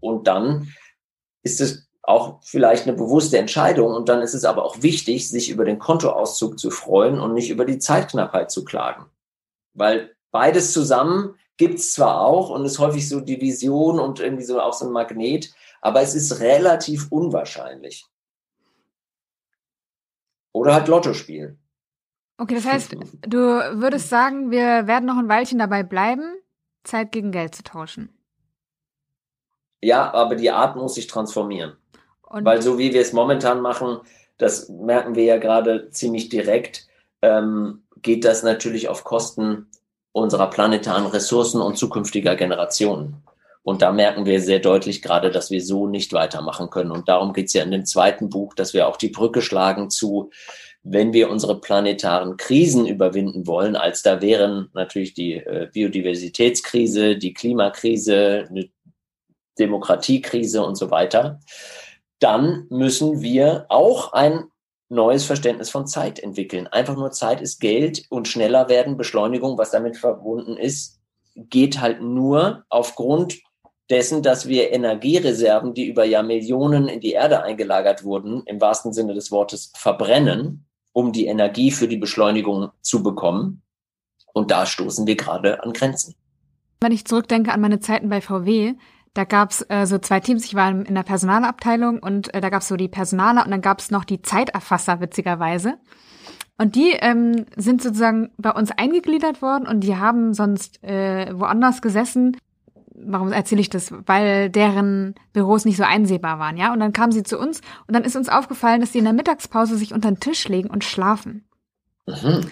Und 0.00 0.28
dann 0.28 0.68
ist 1.42 1.60
es 1.60 1.87
auch 2.08 2.40
vielleicht 2.42 2.86
eine 2.86 2.96
bewusste 2.96 3.38
Entscheidung. 3.38 3.92
Und 3.92 4.08
dann 4.08 4.22
ist 4.22 4.34
es 4.34 4.44
aber 4.44 4.64
auch 4.64 4.82
wichtig, 4.82 5.28
sich 5.28 5.50
über 5.50 5.64
den 5.64 5.78
Kontoauszug 5.78 6.58
zu 6.58 6.70
freuen 6.70 7.20
und 7.20 7.34
nicht 7.34 7.50
über 7.50 7.64
die 7.64 7.78
Zeitknappheit 7.78 8.50
zu 8.50 8.64
klagen. 8.64 9.06
Weil 9.74 10.16
beides 10.30 10.72
zusammen 10.72 11.34
gibt's 11.58 11.92
zwar 11.92 12.22
auch 12.22 12.50
und 12.50 12.64
ist 12.64 12.78
häufig 12.78 13.08
so 13.08 13.20
die 13.20 13.40
Vision 13.40 14.00
und 14.00 14.20
irgendwie 14.20 14.44
so 14.44 14.60
auch 14.60 14.72
so 14.72 14.86
ein 14.86 14.92
Magnet, 14.92 15.52
aber 15.80 16.00
es 16.00 16.14
ist 16.14 16.40
relativ 16.40 17.08
unwahrscheinlich. 17.10 18.06
Oder 20.52 20.74
halt 20.74 20.88
Lotto 20.88 21.12
spielen. 21.12 21.58
Okay, 22.38 22.54
das 22.54 22.64
heißt, 22.64 22.96
du 23.26 23.38
würdest 23.38 24.08
sagen, 24.08 24.50
wir 24.50 24.86
werden 24.86 25.04
noch 25.04 25.18
ein 25.18 25.28
Weilchen 25.28 25.58
dabei 25.58 25.82
bleiben, 25.82 26.36
Zeit 26.84 27.12
gegen 27.12 27.32
Geld 27.32 27.54
zu 27.54 27.64
tauschen. 27.64 28.16
Ja, 29.80 30.12
aber 30.14 30.36
die 30.36 30.50
Art 30.50 30.76
muss 30.76 30.94
sich 30.94 31.06
transformieren. 31.06 31.76
Und 32.28 32.44
Weil 32.44 32.62
so 32.62 32.78
wie 32.78 32.92
wir 32.92 33.00
es 33.00 33.12
momentan 33.12 33.60
machen, 33.60 33.98
das 34.36 34.68
merken 34.68 35.14
wir 35.14 35.24
ja 35.24 35.38
gerade 35.38 35.90
ziemlich 35.90 36.28
direkt, 36.28 36.86
ähm, 37.22 37.82
geht 38.02 38.24
das 38.24 38.42
natürlich 38.42 38.88
auf 38.88 39.04
Kosten 39.04 39.66
unserer 40.12 40.50
planetaren 40.50 41.06
Ressourcen 41.06 41.60
und 41.60 41.76
zukünftiger 41.76 42.36
Generationen. 42.36 43.22
Und 43.62 43.82
da 43.82 43.92
merken 43.92 44.24
wir 44.24 44.40
sehr 44.40 44.60
deutlich 44.60 45.02
gerade, 45.02 45.30
dass 45.30 45.50
wir 45.50 45.62
so 45.62 45.86
nicht 45.86 46.12
weitermachen 46.12 46.70
können. 46.70 46.90
Und 46.90 47.08
darum 47.08 47.32
geht 47.32 47.46
es 47.46 47.52
ja 47.52 47.62
in 47.62 47.70
dem 47.70 47.84
zweiten 47.84 48.30
Buch, 48.30 48.54
dass 48.54 48.72
wir 48.72 48.88
auch 48.88 48.96
die 48.96 49.10
Brücke 49.10 49.42
schlagen 49.42 49.90
zu, 49.90 50.30
wenn 50.82 51.12
wir 51.12 51.28
unsere 51.28 51.60
planetaren 51.60 52.36
Krisen 52.36 52.86
überwinden 52.86 53.46
wollen, 53.46 53.76
als 53.76 54.02
da 54.02 54.22
wären 54.22 54.70
natürlich 54.72 55.12
die 55.12 55.34
äh, 55.34 55.68
Biodiversitätskrise, 55.72 57.16
die 57.16 57.34
Klimakrise, 57.34 58.46
eine 58.48 58.70
Demokratiekrise 59.58 60.64
und 60.64 60.76
so 60.76 60.90
weiter, 60.90 61.40
dann 62.20 62.66
müssen 62.70 63.20
wir 63.20 63.66
auch 63.68 64.12
ein 64.12 64.44
neues 64.88 65.24
Verständnis 65.24 65.70
von 65.70 65.86
Zeit 65.86 66.18
entwickeln. 66.18 66.66
Einfach 66.66 66.96
nur 66.96 67.10
Zeit 67.10 67.40
ist 67.40 67.60
Geld 67.60 68.04
und 68.08 68.26
schneller 68.26 68.68
werden, 68.68 68.96
Beschleunigung, 68.96 69.58
was 69.58 69.70
damit 69.70 69.96
verbunden 69.96 70.56
ist, 70.56 71.00
geht 71.34 71.80
halt 71.80 72.00
nur 72.00 72.64
aufgrund 72.68 73.38
dessen, 73.90 74.22
dass 74.22 74.48
wir 74.48 74.72
Energiereserven, 74.72 75.74
die 75.74 75.86
über 75.86 76.04
Jahrmillionen 76.04 76.88
in 76.88 77.00
die 77.00 77.12
Erde 77.12 77.42
eingelagert 77.42 78.04
wurden, 78.04 78.42
im 78.46 78.60
wahrsten 78.60 78.92
Sinne 78.92 79.14
des 79.14 79.30
Wortes 79.30 79.72
verbrennen, 79.76 80.66
um 80.92 81.12
die 81.12 81.26
Energie 81.26 81.70
für 81.70 81.88
die 81.88 81.96
Beschleunigung 81.96 82.70
zu 82.82 83.02
bekommen. 83.02 83.62
Und 84.34 84.50
da 84.50 84.66
stoßen 84.66 85.06
wir 85.06 85.16
gerade 85.16 85.62
an 85.62 85.72
Grenzen. 85.72 86.14
Wenn 86.80 86.92
ich 86.92 87.06
zurückdenke 87.06 87.52
an 87.52 87.60
meine 87.60 87.80
Zeiten 87.80 88.08
bei 88.08 88.20
VW, 88.20 88.74
da 89.18 89.24
gab's 89.24 89.66
äh, 89.68 89.84
so 89.84 89.98
zwei 89.98 90.20
Teams. 90.20 90.44
Ich 90.44 90.54
war 90.54 90.70
in 90.70 90.94
der 90.94 91.02
Personalabteilung 91.02 91.98
und 91.98 92.32
äh, 92.32 92.40
da 92.40 92.50
gab's 92.50 92.68
so 92.68 92.76
die 92.76 92.86
Personaler 92.86 93.44
und 93.44 93.50
dann 93.50 93.60
gab's 93.60 93.90
noch 93.90 94.04
die 94.04 94.22
Zeiterfasser, 94.22 95.00
witzigerweise. 95.00 95.74
Und 96.56 96.76
die 96.76 96.90
ähm, 96.92 97.46
sind 97.56 97.82
sozusagen 97.82 98.30
bei 98.38 98.52
uns 98.52 98.70
eingegliedert 98.70 99.42
worden 99.42 99.66
und 99.66 99.80
die 99.80 99.96
haben 99.96 100.34
sonst 100.34 100.84
äh, 100.84 101.36
woanders 101.36 101.82
gesessen. 101.82 102.36
Warum 102.94 103.32
erzähle 103.32 103.60
ich 103.60 103.70
das? 103.70 103.92
Weil 104.06 104.50
deren 104.50 105.16
Büros 105.32 105.64
nicht 105.64 105.78
so 105.78 105.84
einsehbar 105.84 106.38
waren, 106.38 106.56
ja. 106.56 106.72
Und 106.72 106.78
dann 106.78 106.92
kamen 106.92 107.10
sie 107.10 107.24
zu 107.24 107.40
uns 107.40 107.60
und 107.88 107.96
dann 107.96 108.04
ist 108.04 108.14
uns 108.14 108.28
aufgefallen, 108.28 108.80
dass 108.80 108.92
sie 108.92 108.98
in 108.98 109.04
der 109.04 109.14
Mittagspause 109.14 109.76
sich 109.76 109.92
unter 109.92 110.12
den 110.12 110.20
Tisch 110.20 110.46
legen 110.46 110.70
und 110.70 110.84
schlafen. 110.84 111.44
Mhm. 112.06 112.48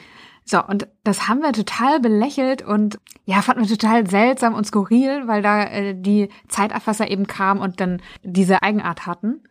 So, 0.49 0.65
und 0.65 0.87
das 1.03 1.27
haben 1.27 1.41
wir 1.41 1.53
total 1.53 1.99
belächelt 1.99 2.63
und 2.63 3.01
ja, 3.25 3.43
fanden 3.43 3.69
wir 3.69 3.69
total 3.69 4.09
seltsam 4.09 4.55
und 4.55 4.65
skurril, 4.65 5.27
weil 5.27 5.43
da 5.43 5.65
äh, 5.65 5.95
die 5.95 6.29
Zeiterfasser 6.47 7.11
eben 7.11 7.27
kamen 7.27 7.61
und 7.61 7.81
dann 7.81 8.01
diese 8.23 8.63
Eigenart 8.63 9.07
hatten. 9.07 9.43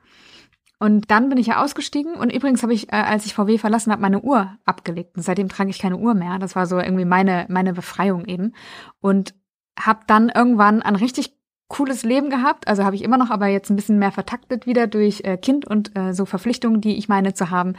Und 0.79 1.11
dann 1.11 1.27
bin 1.27 1.37
ich 1.37 1.47
ja 1.47 1.61
ausgestiegen 1.61 2.13
und 2.15 2.31
übrigens 2.31 2.63
habe 2.63 2.73
ich, 2.73 2.93
äh, 2.93 2.95
als 2.95 3.25
ich 3.25 3.33
VW 3.33 3.57
verlassen 3.57 3.91
habe, 3.91 4.01
meine 4.01 4.21
Uhr 4.21 4.57
abgelegt. 4.63 5.17
Und 5.17 5.23
seitdem 5.23 5.49
trage 5.49 5.69
ich 5.69 5.79
keine 5.79 5.97
Uhr 5.97 6.13
mehr. 6.13 6.39
Das 6.39 6.55
war 6.55 6.65
so 6.65 6.79
irgendwie 6.79 7.05
meine, 7.05 7.45
meine 7.49 7.73
Befreiung 7.73 8.25
eben. 8.25 8.53
Und 9.01 9.35
habe 9.77 10.01
dann 10.07 10.29
irgendwann 10.29 10.81
ein 10.81 10.95
richtig 10.95 11.35
cooles 11.67 12.03
Leben 12.03 12.29
gehabt. 12.29 12.69
Also 12.69 12.85
habe 12.85 12.95
ich 12.95 13.03
immer 13.03 13.17
noch, 13.17 13.31
aber 13.31 13.47
jetzt 13.47 13.69
ein 13.69 13.75
bisschen 13.75 13.99
mehr 13.99 14.11
vertaktet 14.11 14.65
wieder 14.65 14.87
durch 14.87 15.21
äh, 15.25 15.35
Kind 15.35 15.65
und 15.65 15.97
äh, 15.97 16.13
so 16.13 16.25
Verpflichtungen, 16.25 16.79
die 16.79 16.97
ich 16.97 17.09
meine 17.09 17.33
zu 17.33 17.49
haben. 17.49 17.73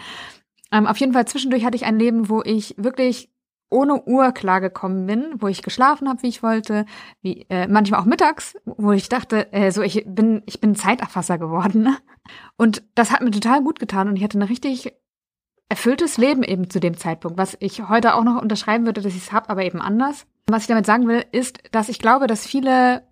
Ähm, 0.72 0.86
auf 0.86 0.96
jeden 0.98 1.12
Fall 1.12 1.26
zwischendurch 1.26 1.64
hatte 1.64 1.76
ich 1.76 1.84
ein 1.84 1.98
Leben, 1.98 2.28
wo 2.28 2.42
ich 2.42 2.74
wirklich 2.76 3.30
ohne 3.68 4.04
Uhr 4.06 4.32
klargekommen 4.32 5.06
bin, 5.06 5.34
wo 5.38 5.48
ich 5.48 5.62
geschlafen 5.62 6.08
habe, 6.08 6.22
wie 6.22 6.28
ich 6.28 6.42
wollte, 6.42 6.86
wie 7.20 7.46
äh, 7.48 7.66
manchmal 7.66 8.00
auch 8.00 8.04
mittags, 8.04 8.56
wo 8.64 8.92
ich 8.92 9.08
dachte, 9.08 9.52
äh, 9.52 9.70
so 9.72 9.82
ich 9.82 10.04
bin 10.06 10.42
ich 10.46 10.60
bin 10.60 10.76
Zeiterfasser 10.76 11.38
geworden 11.38 11.96
und 12.56 12.84
das 12.94 13.10
hat 13.10 13.22
mir 13.22 13.30
total 13.30 13.62
gut 13.62 13.78
getan 13.78 14.08
und 14.08 14.16
ich 14.16 14.22
hatte 14.22 14.38
ein 14.38 14.42
richtig 14.42 14.92
erfülltes 15.68 16.16
Leben 16.16 16.44
eben 16.44 16.70
zu 16.70 16.78
dem 16.78 16.96
Zeitpunkt, 16.96 17.38
was 17.38 17.56
ich 17.58 17.88
heute 17.88 18.14
auch 18.14 18.22
noch 18.22 18.40
unterschreiben 18.40 18.86
würde, 18.86 19.00
dass 19.02 19.12
ich 19.12 19.22
es 19.22 19.32
habe, 19.32 19.50
aber 19.50 19.64
eben 19.64 19.80
anders. 19.80 20.26
Was 20.46 20.62
ich 20.62 20.68
damit 20.68 20.86
sagen 20.86 21.08
will, 21.08 21.24
ist, 21.32 21.58
dass 21.72 21.88
ich 21.88 21.98
glaube, 21.98 22.28
dass 22.28 22.46
viele 22.46 23.02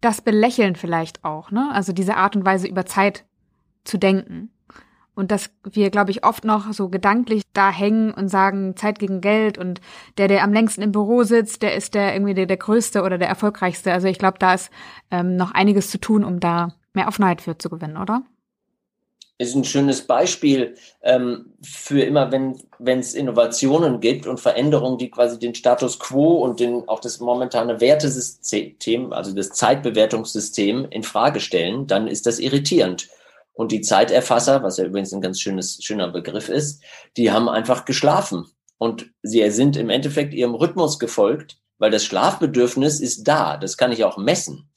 das 0.00 0.20
belächeln 0.20 0.76
vielleicht 0.76 1.24
auch, 1.24 1.50
ne? 1.50 1.70
Also 1.72 1.92
diese 1.92 2.16
Art 2.16 2.36
und 2.36 2.44
Weise 2.44 2.68
über 2.68 2.86
Zeit 2.86 3.24
zu 3.82 3.98
denken. 3.98 4.50
Und 5.16 5.30
dass 5.30 5.50
wir, 5.64 5.90
glaube 5.90 6.10
ich, 6.10 6.24
oft 6.24 6.44
noch 6.44 6.72
so 6.74 6.90
gedanklich 6.90 7.42
da 7.54 7.70
hängen 7.70 8.12
und 8.12 8.28
sagen, 8.28 8.76
Zeit 8.76 8.98
gegen 8.98 9.22
Geld 9.22 9.56
und 9.56 9.80
der, 10.18 10.28
der 10.28 10.44
am 10.44 10.52
längsten 10.52 10.82
im 10.82 10.92
Büro 10.92 11.22
sitzt, 11.22 11.62
der 11.62 11.74
ist 11.74 11.94
der 11.94 12.14
irgendwie 12.14 12.34
der, 12.34 12.44
der 12.44 12.58
Größte 12.58 13.02
oder 13.02 13.16
der 13.16 13.26
Erfolgreichste. 13.26 13.92
Also 13.92 14.08
ich 14.08 14.18
glaube, 14.18 14.38
da 14.38 14.52
ist 14.52 14.70
ähm, 15.10 15.36
noch 15.36 15.52
einiges 15.52 15.90
zu 15.90 15.98
tun, 15.98 16.22
um 16.22 16.38
da 16.38 16.74
mehr 16.92 17.08
Offenheit 17.08 17.40
für 17.40 17.56
zu 17.56 17.70
gewinnen, 17.70 17.96
oder? 17.96 18.24
Ist 19.38 19.54
ein 19.54 19.64
schönes 19.64 20.06
Beispiel 20.06 20.76
ähm, 21.02 21.46
für 21.62 22.02
immer, 22.02 22.30
wenn 22.30 22.58
wenn 22.78 22.98
es 22.98 23.14
Innovationen 23.14 24.00
gibt 24.00 24.26
und 24.26 24.38
Veränderungen, 24.38 24.98
die 24.98 25.10
quasi 25.10 25.38
den 25.38 25.54
Status 25.54 25.98
quo 25.98 26.36
und 26.44 26.60
den 26.60 26.88
auch 26.88 27.00
das 27.00 27.20
momentane 27.20 27.80
Wertesystem, 27.80 29.12
also 29.12 29.34
das 29.34 29.50
Zeitbewertungssystem 29.50 30.86
in 30.90 31.02
Frage 31.02 31.40
stellen, 31.40 31.86
dann 31.86 32.06
ist 32.06 32.26
das 32.26 32.38
irritierend. 32.38 33.08
Und 33.56 33.72
die 33.72 33.80
Zeiterfasser, 33.80 34.62
was 34.62 34.76
ja 34.76 34.84
übrigens 34.84 35.12
ein 35.12 35.22
ganz 35.22 35.40
schönes, 35.40 35.78
schöner 35.82 36.08
Begriff 36.08 36.50
ist, 36.50 36.84
die 37.16 37.32
haben 37.32 37.48
einfach 37.48 37.86
geschlafen. 37.86 38.46
Und 38.76 39.10
sie 39.22 39.48
sind 39.50 39.78
im 39.78 39.88
Endeffekt 39.88 40.34
ihrem 40.34 40.54
Rhythmus 40.54 40.98
gefolgt, 40.98 41.56
weil 41.78 41.90
das 41.90 42.04
Schlafbedürfnis 42.04 43.00
ist 43.00 43.24
da. 43.24 43.56
Das 43.56 43.78
kann 43.78 43.92
ich 43.92 44.04
auch 44.04 44.18
messen. 44.18 44.70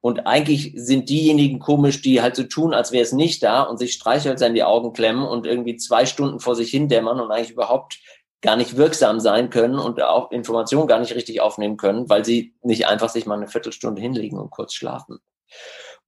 Und 0.00 0.26
eigentlich 0.26 0.72
sind 0.76 1.10
diejenigen 1.10 1.58
komisch, 1.58 2.00
die 2.00 2.22
halt 2.22 2.34
so 2.34 2.44
tun, 2.44 2.72
als 2.72 2.90
wäre 2.90 3.04
es 3.04 3.12
nicht 3.12 3.42
da 3.42 3.62
und 3.62 3.78
sich 3.78 3.92
Streichhölzer 3.92 4.46
in 4.46 4.54
die 4.54 4.64
Augen 4.64 4.94
klemmen 4.94 5.24
und 5.24 5.46
irgendwie 5.46 5.76
zwei 5.76 6.06
Stunden 6.06 6.40
vor 6.40 6.56
sich 6.56 6.70
hin 6.70 6.88
dämmern 6.88 7.20
und 7.20 7.30
eigentlich 7.30 7.52
überhaupt 7.52 8.00
gar 8.40 8.56
nicht 8.56 8.76
wirksam 8.76 9.20
sein 9.20 9.50
können 9.50 9.78
und 9.78 10.02
auch 10.02 10.32
Informationen 10.32 10.88
gar 10.88 10.98
nicht 10.98 11.14
richtig 11.14 11.42
aufnehmen 11.42 11.76
können, 11.76 12.08
weil 12.08 12.24
sie 12.24 12.54
nicht 12.62 12.88
einfach 12.88 13.10
sich 13.10 13.26
mal 13.26 13.36
eine 13.36 13.46
Viertelstunde 13.46 14.00
hinlegen 14.00 14.38
und 14.38 14.50
kurz 14.50 14.72
schlafen. 14.72 15.18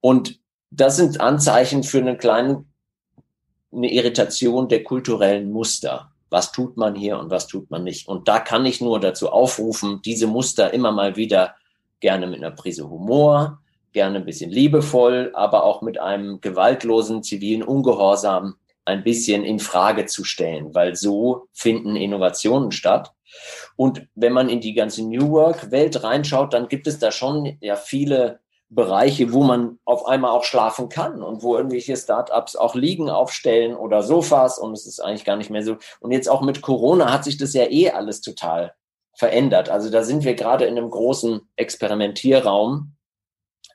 Und 0.01 0.39
das 0.79 0.97
sind 0.97 1.21
Anzeichen 1.21 1.83
für 1.83 1.99
eine 1.99 2.17
kleine 2.17 2.65
eine 3.75 3.91
Irritation 3.91 4.67
der 4.67 4.83
kulturellen 4.83 5.51
Muster. 5.51 6.11
Was 6.29 6.51
tut 6.51 6.77
man 6.77 6.95
hier 6.95 7.19
und 7.19 7.29
was 7.29 7.47
tut 7.47 7.69
man 7.69 7.83
nicht? 7.83 8.07
Und 8.07 8.27
da 8.27 8.39
kann 8.39 8.65
ich 8.65 8.81
nur 8.81 8.99
dazu 8.99 9.29
aufrufen, 9.29 10.01
diese 10.03 10.27
Muster 10.27 10.73
immer 10.73 10.91
mal 10.91 11.15
wieder 11.15 11.55
gerne 11.99 12.27
mit 12.27 12.43
einer 12.43 12.55
Prise 12.55 12.89
Humor, 12.89 13.59
gerne 13.91 14.19
ein 14.19 14.25
bisschen 14.25 14.49
liebevoll, 14.49 15.31
aber 15.33 15.63
auch 15.63 15.81
mit 15.81 15.99
einem 15.99 16.41
gewaltlosen 16.41 17.23
zivilen 17.23 17.63
Ungehorsam 17.63 18.55
ein 18.85 19.03
bisschen 19.03 19.43
in 19.43 19.59
Frage 19.59 20.05
zu 20.05 20.23
stellen, 20.23 20.75
weil 20.75 20.95
so 20.95 21.47
finden 21.53 21.95
Innovationen 21.95 22.71
statt. 22.71 23.13
Und 23.75 24.07
wenn 24.15 24.33
man 24.33 24.49
in 24.49 24.61
die 24.61 24.73
ganze 24.73 25.03
New 25.03 25.31
Work 25.31 25.71
Welt 25.71 26.03
reinschaut, 26.03 26.53
dann 26.53 26.67
gibt 26.67 26.87
es 26.87 26.99
da 26.99 27.11
schon 27.11 27.57
ja 27.61 27.75
viele 27.75 28.39
Bereiche, 28.75 29.31
wo 29.31 29.43
man 29.43 29.79
auf 29.85 30.05
einmal 30.05 30.31
auch 30.31 30.43
schlafen 30.43 30.89
kann 30.89 31.23
und 31.23 31.41
wo 31.41 31.55
irgendwelche 31.55 31.95
Startups 31.95 32.55
auch 32.55 32.75
Liegen 32.75 33.09
aufstellen 33.09 33.75
oder 33.75 34.03
Sofas 34.03 34.59
und 34.59 34.73
es 34.73 34.85
ist 34.85 34.99
eigentlich 34.99 35.25
gar 35.25 35.37
nicht 35.37 35.49
mehr 35.49 35.63
so. 35.63 35.77
Und 36.01 36.11
jetzt 36.11 36.29
auch 36.29 36.41
mit 36.41 36.61
Corona 36.61 37.11
hat 37.11 37.23
sich 37.23 37.37
das 37.37 37.53
ja 37.53 37.69
eh 37.69 37.89
alles 37.91 38.21
total 38.21 38.73
verändert. 39.13 39.69
Also 39.69 39.89
da 39.89 40.03
sind 40.03 40.25
wir 40.25 40.35
gerade 40.35 40.65
in 40.65 40.77
einem 40.77 40.89
großen 40.89 41.41
Experimentierraum 41.55 42.95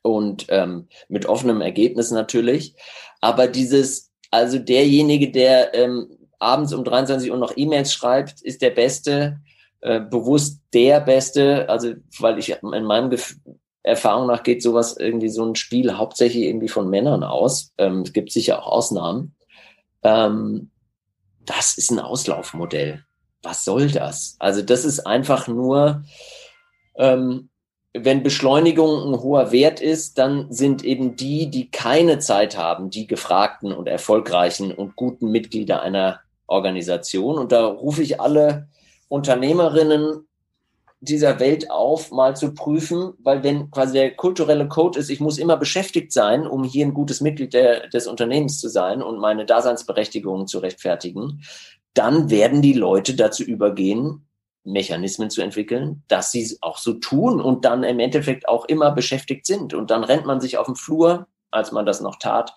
und 0.03 0.47
ähm, 0.51 0.89
mit 1.09 1.27
offenem 1.27 1.63
Ergebnis 1.63 2.11
natürlich. 2.11 2.75
Aber 3.21 3.49
dieses, 3.49 4.13
also 4.31 4.59
derjenige, 4.59 5.31
der 5.31 5.75
ähm, 5.75 6.19
abends 6.39 6.73
um 6.73 6.85
23 6.85 7.31
Uhr 7.31 7.39
noch 7.39 7.57
E-Mails 7.57 7.93
schreibt, 7.93 8.43
ist 8.43 8.61
der 8.61 8.71
Beste, 8.71 9.41
äh, 9.81 10.01
bewusst 10.01 10.61
der 10.75 11.01
Beste, 11.01 11.69
also 11.71 11.95
weil 12.19 12.39
ich 12.39 12.51
in 12.51 12.85
meinem 12.85 13.09
Gefühl, 13.09 13.39
Erfahrung 13.83 14.27
nach 14.27 14.43
geht 14.43 14.63
sowas 14.63 14.97
irgendwie 14.97 15.29
so 15.29 15.45
ein 15.45 15.55
Spiel 15.55 15.97
hauptsächlich 15.97 16.45
irgendwie 16.45 16.69
von 16.69 16.91
Männern 16.91 17.25
aus. 17.25 17.73
Ähm, 17.79 18.03
es 18.03 18.13
gibt 18.13 18.31
sicher 18.31 18.63
auch 18.63 18.67
Ausnahmen. 18.67 19.35
Ähm, 20.03 20.71
das 21.45 21.77
ist 21.79 21.91
ein 21.91 21.99
Auslaufmodell. 21.99 23.05
Was 23.43 23.65
soll 23.65 23.91
das? 23.91 24.37
Also 24.39 24.61
das 24.63 24.85
ist 24.85 25.01
einfach 25.01 25.49
nur, 25.49 26.05
ähm, 26.97 27.49
wenn 27.95 28.23
Beschleunigung 28.23 29.13
ein 29.13 29.21
hoher 29.21 29.51
Wert 29.51 29.81
ist, 29.81 30.19
dann 30.19 30.53
sind 30.53 30.85
eben 30.85 31.17
die, 31.17 31.51
die 31.51 31.71
keine 31.71 32.19
Zeit 32.19 32.57
haben, 32.57 32.91
die 32.91 33.07
gefragten 33.07 33.73
und 33.73 33.89
erfolgreichen 33.89 34.73
und 34.73 34.95
guten 34.95 35.31
Mitglieder 35.31 35.83
einer 35.83 36.21
Organisation. 36.47 37.39
Und 37.39 37.51
da 37.51 37.67
rufe 37.67 38.03
ich 38.03 38.21
alle 38.21 38.69
Unternehmerinnen 39.09 40.29
dieser 41.01 41.41
Welt 41.41 41.71
auf, 41.71 42.11
mal 42.11 42.37
zu 42.37 42.53
prüfen, 42.53 43.15
weil 43.19 43.43
wenn 43.43 43.71
quasi 43.71 43.95
der 43.95 44.15
kulturelle 44.15 44.69
Code 44.69 44.99
ist, 44.99 45.09
ich 45.09 45.21
muss 45.21 45.39
immer 45.39 45.57
beschäftigt 45.57 46.13
sein, 46.13 46.47
um 46.47 46.63
hier 46.63 46.85
ein 46.85 46.95
gutes 46.95 47.21
Mitglied 47.21 47.55
der, 47.55 47.89
des 47.89 48.07
Unternehmens 48.07 48.61
zu 48.61 48.69
sein 48.69 49.03
und 49.03 49.19
meine 49.19 49.47
Daseinsberechtigung 49.47 50.47
zu 50.47 50.59
rechtfertigen, 50.59 51.43
dann 51.95 52.31
werden 52.31 52.61
die 52.61 52.75
Leute 52.75 53.15
dazu 53.15 53.43
übergehen, 53.43 54.27
Mechanismen 54.65 55.31
zu 55.31 55.41
entwickeln, 55.41 56.03
dass 56.09 56.33
sie 56.33 56.59
auch 56.61 56.77
so 56.77 56.95
tun 56.95 57.41
und 57.41 57.65
dann 57.65 57.83
im 57.83 57.99
Endeffekt 57.99 58.47
auch 58.47 58.67
immer 58.67 58.93
beschäftigt 58.93 59.47
sind. 59.47 59.73
Und 59.73 59.91
dann 59.91 60.05
rennt 60.05 60.27
man 60.27 60.41
sich 60.41 60.59
auf 60.59 60.67
dem 60.67 60.77
Flur, 60.77 61.27
als 61.51 61.73
man 61.73 61.87
das 61.87 62.01
noch 62.01 62.17
tat, 62.17 62.55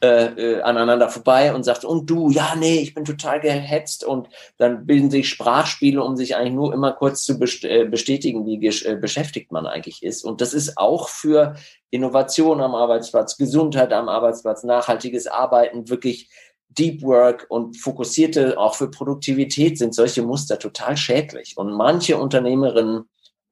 äh, 0.00 0.26
äh, 0.26 0.62
aneinander 0.62 1.08
vorbei 1.08 1.52
und 1.52 1.64
sagt, 1.64 1.84
und 1.84 2.08
du, 2.08 2.30
ja, 2.30 2.54
nee, 2.56 2.78
ich 2.78 2.94
bin 2.94 3.04
total 3.04 3.40
gehetzt 3.40 4.04
und 4.04 4.28
dann 4.56 4.86
bilden 4.86 5.10
sich 5.10 5.28
Sprachspiele, 5.28 6.02
um 6.02 6.16
sich 6.16 6.36
eigentlich 6.36 6.54
nur 6.54 6.72
immer 6.72 6.92
kurz 6.92 7.24
zu 7.24 7.32
äh, 7.34 7.84
bestätigen, 7.84 8.46
wie 8.46 8.64
äh, 8.64 8.96
beschäftigt 8.96 9.50
man 9.50 9.66
eigentlich 9.66 10.02
ist. 10.04 10.24
Und 10.24 10.40
das 10.40 10.54
ist 10.54 10.78
auch 10.78 11.08
für 11.08 11.56
Innovation 11.90 12.60
am 12.60 12.76
Arbeitsplatz, 12.76 13.36
Gesundheit 13.38 13.92
am 13.92 14.08
Arbeitsplatz, 14.08 14.62
nachhaltiges 14.62 15.26
Arbeiten, 15.26 15.88
wirklich 15.88 16.30
Deep 16.68 17.02
Work 17.02 17.46
und 17.48 17.76
fokussierte 17.76 18.56
auch 18.56 18.76
für 18.76 18.90
Produktivität 18.90 19.78
sind 19.78 19.94
solche 19.94 20.22
Muster 20.22 20.58
total 20.60 20.96
schädlich. 20.96 21.56
Und 21.56 21.72
manche 21.72 22.18
Unternehmerinnen 22.18 23.08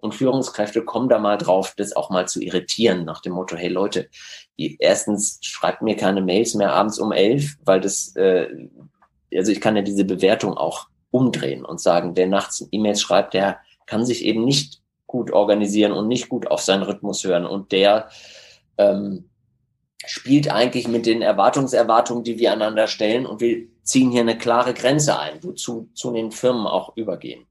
und 0.07 0.15
Führungskräfte 0.15 0.85
kommen 0.85 1.09
da 1.09 1.19
mal 1.19 1.37
drauf, 1.37 1.75
das 1.77 1.95
auch 1.95 2.11
mal 2.11 2.27
zu 2.27 2.41
irritieren, 2.41 3.05
nach 3.05 3.21
dem 3.21 3.33
Motto, 3.33 3.57
hey 3.57 3.69
Leute, 3.69 4.09
erstens 4.57 5.39
schreibt 5.43 5.83
mir 5.83 5.97
keine 5.97 6.23
Mails 6.23 6.55
mehr 6.55 6.73
abends 6.73 6.99
um 6.99 7.13
elf, 7.13 7.57
weil 7.65 7.81
das, 7.81 8.15
äh, 8.17 8.49
also 9.35 9.53
ich 9.53 9.61
kann 9.61 9.77
ja 9.77 9.83
diese 9.83 10.05
Bewertung 10.05 10.57
auch 10.57 10.89
umdrehen 11.11 11.65
und 11.65 11.81
sagen, 11.81 12.17
wer 12.17 12.27
nachts 12.27 12.67
E-Mails 12.71 13.01
schreibt, 13.01 13.35
der 13.35 13.59
kann 13.87 14.05
sich 14.05 14.25
eben 14.25 14.45
nicht 14.45 14.81
gut 15.07 15.33
organisieren 15.33 15.93
und 15.93 16.09
nicht 16.09 16.29
gut 16.29 16.47
auf 16.51 16.61
seinen 16.61 16.83
Rhythmus 16.83 17.25
hören 17.25 17.47
und 17.47 17.73
der 17.73 18.09
ähm, 18.79 19.29
spielt 20.05 20.51
eigentlich 20.51 20.89
mit 20.89 21.07
den 21.07 21.23
Erwartungserwartungen, 21.23 22.23
die 22.23 22.39
wir 22.39 22.53
einander 22.53 22.87
stellen 22.87 23.27
und 23.27 23.41
wir 23.41 23.67
ziehen 23.83 24.11
hier 24.11 24.21
eine 24.21 24.39
klare 24.39 24.73
Grenze 24.73 25.19
ein, 25.19 25.43
wozu 25.43 25.89
zu 25.95 26.13
den 26.13 26.31
Firmen 26.33 26.67
auch 26.67 26.97
übergehen. 26.97 27.47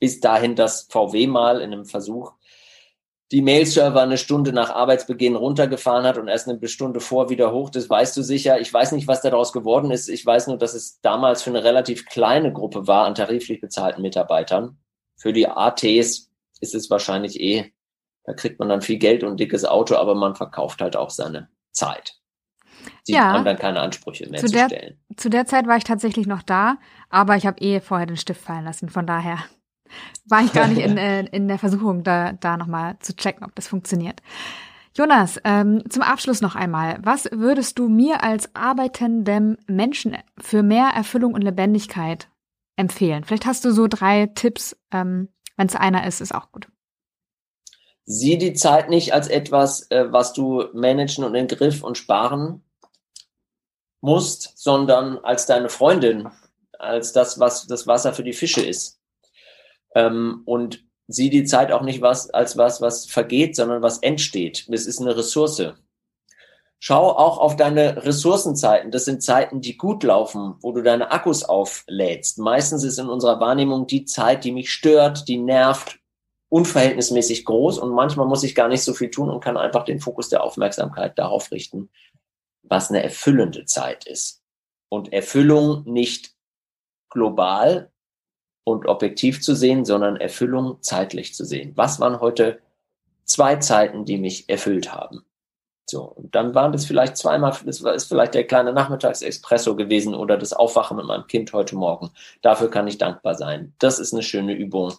Bis 0.00 0.18
dahin, 0.18 0.56
dass 0.56 0.88
VW 0.90 1.28
mal 1.28 1.60
in 1.60 1.72
einem 1.72 1.84
Versuch 1.84 2.32
die 3.30 3.42
Mail-Server 3.42 4.00
eine 4.00 4.18
Stunde 4.18 4.52
nach 4.52 4.70
Arbeitsbeginn 4.70 5.36
runtergefahren 5.36 6.04
hat 6.04 6.18
und 6.18 6.26
erst 6.26 6.48
eine 6.48 6.66
Stunde 6.66 6.98
vor 6.98 7.30
wieder 7.30 7.52
hoch. 7.52 7.70
Das 7.70 7.88
weißt 7.88 8.16
du 8.16 8.22
sicher. 8.22 8.60
Ich 8.60 8.74
weiß 8.74 8.90
nicht, 8.90 9.06
was 9.06 9.22
daraus 9.22 9.52
geworden 9.52 9.92
ist. 9.92 10.08
Ich 10.08 10.26
weiß 10.26 10.48
nur, 10.48 10.58
dass 10.58 10.74
es 10.74 11.00
damals 11.00 11.42
für 11.42 11.50
eine 11.50 11.62
relativ 11.62 12.06
kleine 12.06 12.52
Gruppe 12.52 12.88
war 12.88 13.06
an 13.06 13.14
tariflich 13.14 13.60
bezahlten 13.60 14.02
Mitarbeitern. 14.02 14.78
Für 15.16 15.32
die 15.32 15.46
ATs 15.46 16.28
ist 16.60 16.74
es 16.74 16.90
wahrscheinlich 16.90 17.38
eh, 17.38 17.72
da 18.24 18.34
kriegt 18.34 18.58
man 18.58 18.68
dann 18.68 18.82
viel 18.82 18.98
Geld 18.98 19.22
und 19.22 19.32
ein 19.32 19.36
dickes 19.36 19.64
Auto, 19.64 19.96
aber 19.96 20.14
man 20.14 20.34
verkauft 20.34 20.80
halt 20.80 20.96
auch 20.96 21.10
seine 21.10 21.48
Zeit. 21.72 22.16
Sie 23.02 23.12
ja, 23.12 23.32
haben 23.32 23.44
dann 23.44 23.58
keine 23.58 23.80
Ansprüche 23.80 24.28
mehr 24.28 24.40
zu, 24.40 24.46
zu 24.46 24.52
der, 24.52 24.66
stellen. 24.66 25.00
Zu 25.16 25.30
der 25.30 25.46
Zeit 25.46 25.66
war 25.66 25.76
ich 25.76 25.84
tatsächlich 25.84 26.26
noch 26.26 26.42
da, 26.42 26.78
aber 27.08 27.36
ich 27.36 27.46
habe 27.46 27.60
eh 27.60 27.80
vorher 27.80 28.06
den 28.06 28.16
Stift 28.16 28.40
fallen 28.40 28.64
lassen. 28.64 28.88
Von 28.88 29.06
daher 29.06 29.38
war 30.26 30.42
ich 30.42 30.52
gar 30.52 30.68
nicht 30.68 30.80
in, 30.80 30.96
äh, 30.98 31.24
in 31.26 31.48
der 31.48 31.58
Versuchung, 31.58 32.02
da, 32.02 32.32
da 32.32 32.56
nochmal 32.56 32.96
zu 33.00 33.14
checken, 33.14 33.44
ob 33.44 33.54
das 33.54 33.68
funktioniert. 33.68 34.20
Jonas, 34.96 35.40
ähm, 35.44 35.84
zum 35.88 36.02
Abschluss 36.02 36.40
noch 36.40 36.56
einmal. 36.56 36.98
Was 37.02 37.28
würdest 37.30 37.78
du 37.78 37.88
mir 37.88 38.24
als 38.24 38.54
arbeitendem 38.54 39.56
Menschen 39.66 40.16
für 40.38 40.62
mehr 40.62 40.88
Erfüllung 40.88 41.34
und 41.34 41.42
Lebendigkeit 41.42 42.28
empfehlen? 42.76 43.24
Vielleicht 43.24 43.46
hast 43.46 43.64
du 43.64 43.70
so 43.70 43.86
drei 43.86 44.26
Tipps. 44.26 44.76
Ähm, 44.90 45.28
Wenn 45.56 45.68
es 45.68 45.76
einer 45.76 46.06
ist, 46.06 46.20
ist 46.20 46.34
auch 46.34 46.50
gut. 46.50 46.68
Sieh 48.04 48.38
die 48.38 48.54
Zeit 48.54 48.90
nicht 48.90 49.14
als 49.14 49.28
etwas, 49.28 49.88
äh, 49.90 50.12
was 50.12 50.32
du 50.32 50.64
managen 50.72 51.22
und 51.22 51.36
in 51.36 51.46
Griff 51.46 51.84
und 51.84 51.96
sparen 51.96 52.64
musst, 54.00 54.58
sondern 54.58 55.18
als 55.18 55.46
deine 55.46 55.68
Freundin, 55.68 56.28
als 56.78 57.12
das, 57.12 57.38
was 57.38 57.66
das 57.66 57.86
Wasser 57.86 58.12
für 58.12 58.24
die 58.24 58.32
Fische 58.32 58.62
ist. 58.62 58.99
Ähm, 59.94 60.42
und 60.44 60.84
sieh 61.08 61.30
die 61.30 61.44
Zeit 61.44 61.72
auch 61.72 61.82
nicht 61.82 62.02
was, 62.02 62.30
als 62.30 62.56
was, 62.56 62.80
was 62.80 63.06
vergeht, 63.06 63.56
sondern 63.56 63.82
was 63.82 63.98
entsteht. 63.98 64.68
Es 64.70 64.86
ist 64.86 65.00
eine 65.00 65.16
Ressource. 65.16 65.74
Schau 66.78 67.10
auch 67.10 67.38
auf 67.38 67.56
deine 67.56 68.04
Ressourcenzeiten. 68.04 68.90
Das 68.90 69.04
sind 69.04 69.22
Zeiten, 69.22 69.60
die 69.60 69.76
gut 69.76 70.02
laufen, 70.02 70.54
wo 70.60 70.72
du 70.72 70.82
deine 70.82 71.10
Akkus 71.10 71.44
auflädst. 71.44 72.38
Meistens 72.38 72.84
ist 72.84 72.98
in 72.98 73.08
unserer 73.08 73.38
Wahrnehmung 73.38 73.86
die 73.86 74.06
Zeit, 74.06 74.44
die 74.44 74.52
mich 74.52 74.72
stört, 74.72 75.28
die 75.28 75.36
nervt, 75.36 75.98
unverhältnismäßig 76.48 77.44
groß 77.44 77.78
und 77.78 77.90
manchmal 77.90 78.26
muss 78.26 78.42
ich 78.42 78.54
gar 78.54 78.68
nicht 78.68 78.82
so 78.82 78.94
viel 78.94 79.10
tun 79.10 79.30
und 79.30 79.42
kann 79.42 79.56
einfach 79.56 79.84
den 79.84 80.00
Fokus 80.00 80.30
der 80.30 80.42
Aufmerksamkeit 80.42 81.18
darauf 81.18 81.52
richten, 81.52 81.90
was 82.62 82.90
eine 82.90 83.02
erfüllende 83.02 83.66
Zeit 83.66 84.06
ist. 84.06 84.42
Und 84.88 85.12
Erfüllung 85.12 85.84
nicht 85.84 86.34
global, 87.10 87.89
und 88.70 88.86
objektiv 88.86 89.40
zu 89.40 89.54
sehen, 89.54 89.84
sondern 89.84 90.16
Erfüllung 90.16 90.78
zeitlich 90.80 91.34
zu 91.34 91.44
sehen. 91.44 91.72
Was 91.76 92.00
waren 92.00 92.20
heute 92.20 92.60
zwei 93.24 93.56
Zeiten, 93.56 94.04
die 94.04 94.18
mich 94.18 94.48
erfüllt 94.48 94.92
haben? 94.92 95.24
So, 95.90 96.04
und 96.04 96.34
dann 96.36 96.54
waren 96.54 96.70
das 96.70 96.84
vielleicht 96.84 97.16
zweimal, 97.16 97.52
das 97.64 97.80
ist 97.80 98.04
vielleicht 98.04 98.34
der 98.34 98.46
kleine 98.46 98.72
Nachmittagsexpresso 98.72 99.74
gewesen 99.74 100.14
oder 100.14 100.36
das 100.36 100.52
Aufwachen 100.52 100.96
mit 100.96 101.06
meinem 101.06 101.26
Kind 101.26 101.52
heute 101.52 101.74
Morgen. 101.74 102.10
Dafür 102.42 102.70
kann 102.70 102.86
ich 102.86 102.98
dankbar 102.98 103.34
sein. 103.34 103.74
Das 103.80 103.98
ist 103.98 104.12
eine 104.12 104.22
schöne 104.22 104.54
Übung, 104.54 104.92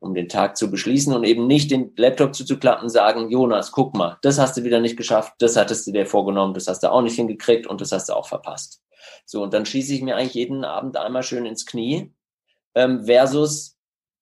um 0.00 0.14
den 0.14 0.28
Tag 0.28 0.56
zu 0.56 0.68
beschließen 0.68 1.14
und 1.14 1.22
eben 1.22 1.46
nicht 1.46 1.70
den 1.70 1.92
Laptop 1.96 2.34
zuzuklappen 2.34 2.84
und 2.84 2.90
sagen, 2.90 3.30
Jonas, 3.30 3.70
guck 3.70 3.94
mal, 3.94 4.18
das 4.22 4.40
hast 4.40 4.56
du 4.56 4.64
wieder 4.64 4.80
nicht 4.80 4.96
geschafft, 4.96 5.34
das 5.38 5.56
hattest 5.56 5.86
du 5.86 5.92
dir 5.92 6.06
vorgenommen, 6.06 6.54
das 6.54 6.66
hast 6.66 6.82
du 6.82 6.90
auch 6.90 7.02
nicht 7.02 7.14
hingekriegt 7.14 7.68
und 7.68 7.80
das 7.80 7.92
hast 7.92 8.08
du 8.08 8.14
auch 8.14 8.26
verpasst. 8.26 8.82
So, 9.24 9.44
und 9.44 9.54
dann 9.54 9.64
schieße 9.64 9.94
ich 9.94 10.02
mir 10.02 10.16
eigentlich 10.16 10.34
jeden 10.34 10.64
Abend 10.64 10.96
einmal 10.96 11.22
schön 11.22 11.46
ins 11.46 11.66
Knie 11.66 12.12
ähm, 12.74 13.04
versus 13.04 13.72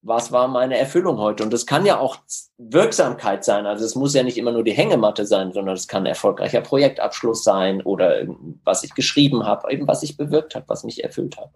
was 0.02 0.32
war 0.32 0.48
meine 0.48 0.78
Erfüllung 0.78 1.18
heute? 1.18 1.42
Und 1.42 1.52
das 1.52 1.66
kann 1.66 1.84
ja 1.84 1.98
auch 1.98 2.16
Wirksamkeit 2.56 3.44
sein. 3.44 3.66
Also 3.66 3.84
es 3.84 3.94
muss 3.94 4.14
ja 4.14 4.22
nicht 4.22 4.38
immer 4.38 4.52
nur 4.52 4.64
die 4.64 4.72
Hängematte 4.72 5.26
sein, 5.26 5.52
sondern 5.52 5.74
es 5.74 5.88
kann 5.88 6.06
erfolgreicher 6.06 6.62
Projektabschluss 6.62 7.44
sein 7.44 7.82
oder 7.82 8.22
was 8.64 8.82
ich 8.82 8.94
geschrieben 8.94 9.44
habe, 9.44 9.70
eben 9.70 9.86
was 9.86 10.02
ich 10.02 10.16
bewirkt 10.16 10.54
habe, 10.54 10.64
was 10.68 10.84
mich 10.84 11.04
erfüllt 11.04 11.36
hat. 11.36 11.50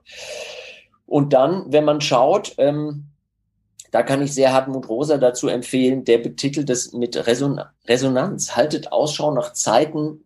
Und 1.07 1.33
dann, 1.33 1.73
wenn 1.73 1.85
man 1.85 2.01
schaut, 2.01 2.55
ähm, 2.59 3.07
da 3.91 4.03
kann 4.03 4.23
ich 4.23 4.35
sehr 4.35 4.53
Hartmut 4.53 4.89
Rosa 4.89 5.19
dazu 5.19 5.49
empfehlen, 5.49 6.05
der 6.05 6.19
betitelt 6.19 6.69
es 6.69 6.93
mit 6.93 7.27
Reson 7.27 7.61
Resonanz. 7.87 8.57
Haltet 8.57 8.93
Ausschau 8.93 9.33
nach 9.33 9.53
Zeiten, 9.53 10.25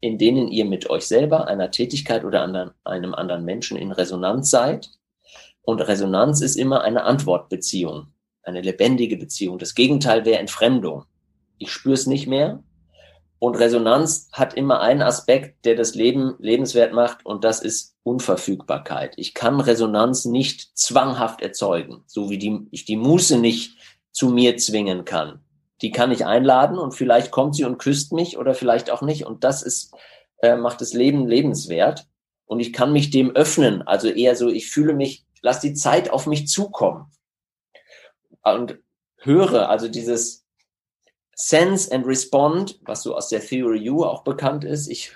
in 0.00 0.18
denen 0.18 0.48
ihr 0.48 0.66
mit 0.66 0.90
euch 0.90 1.06
selber, 1.06 1.48
einer 1.48 1.70
Tätigkeit 1.70 2.24
oder 2.24 2.42
anderen, 2.42 2.72
einem 2.84 3.14
anderen 3.14 3.44
Menschen 3.44 3.76
in 3.76 3.90
Resonanz 3.90 4.50
seid 4.50 4.90
und 5.66 5.80
Resonanz 5.80 6.42
ist 6.42 6.54
immer 6.54 6.82
eine 6.82 7.02
Antwortbeziehung, 7.02 8.06
eine 8.44 8.60
lebendige 8.60 9.16
Beziehung. 9.16 9.58
Das 9.58 9.74
Gegenteil 9.74 10.24
wäre 10.24 10.38
Entfremdung. 10.38 11.06
Ich 11.58 11.72
spüre 11.72 11.94
es 11.94 12.06
nicht 12.06 12.28
mehr. 12.28 12.62
Und 13.40 13.56
Resonanz 13.56 14.28
hat 14.32 14.54
immer 14.54 14.80
einen 14.80 15.02
Aspekt, 15.02 15.64
der 15.64 15.74
das 15.74 15.96
Leben 15.96 16.36
lebenswert 16.38 16.92
macht, 16.92 17.26
und 17.26 17.42
das 17.42 17.60
ist 17.60 17.96
Unverfügbarkeit. 18.04 19.14
Ich 19.16 19.34
kann 19.34 19.58
Resonanz 19.60 20.24
nicht 20.24 20.78
zwanghaft 20.78 21.42
erzeugen, 21.42 22.04
so 22.06 22.30
wie 22.30 22.38
die, 22.38 22.68
ich 22.70 22.84
die 22.84 22.96
Muße 22.96 23.36
nicht 23.36 23.76
zu 24.12 24.28
mir 24.28 24.56
zwingen 24.58 25.04
kann. 25.04 25.40
Die 25.82 25.90
kann 25.90 26.12
ich 26.12 26.24
einladen 26.24 26.78
und 26.78 26.94
vielleicht 26.94 27.32
kommt 27.32 27.56
sie 27.56 27.64
und 27.64 27.78
küsst 27.78 28.12
mich 28.12 28.38
oder 28.38 28.54
vielleicht 28.54 28.88
auch 28.88 29.02
nicht. 29.02 29.26
Und 29.26 29.42
das 29.42 29.64
ist, 29.64 29.92
äh, 30.42 30.54
macht 30.54 30.80
das 30.80 30.94
Leben 30.94 31.26
lebenswert. 31.26 32.06
Und 32.44 32.60
ich 32.60 32.72
kann 32.72 32.92
mich 32.92 33.10
dem 33.10 33.32
öffnen. 33.32 33.82
Also 33.82 34.06
eher 34.06 34.36
so, 34.36 34.48
ich 34.48 34.70
fühle 34.70 34.94
mich 34.94 35.25
lass 35.46 35.60
die 35.60 35.74
Zeit 35.74 36.10
auf 36.10 36.26
mich 36.26 36.48
zukommen. 36.48 37.06
Und 38.42 38.80
höre, 39.18 39.70
also 39.70 39.86
dieses 39.86 40.44
Sense 41.36 41.92
and 41.94 42.04
Respond, 42.04 42.80
was 42.82 43.04
so 43.04 43.14
aus 43.14 43.28
der 43.28 43.40
Theory 43.40 43.88
U 43.88 44.04
auch 44.04 44.24
bekannt 44.24 44.64
ist, 44.64 44.88
ich 44.88 45.12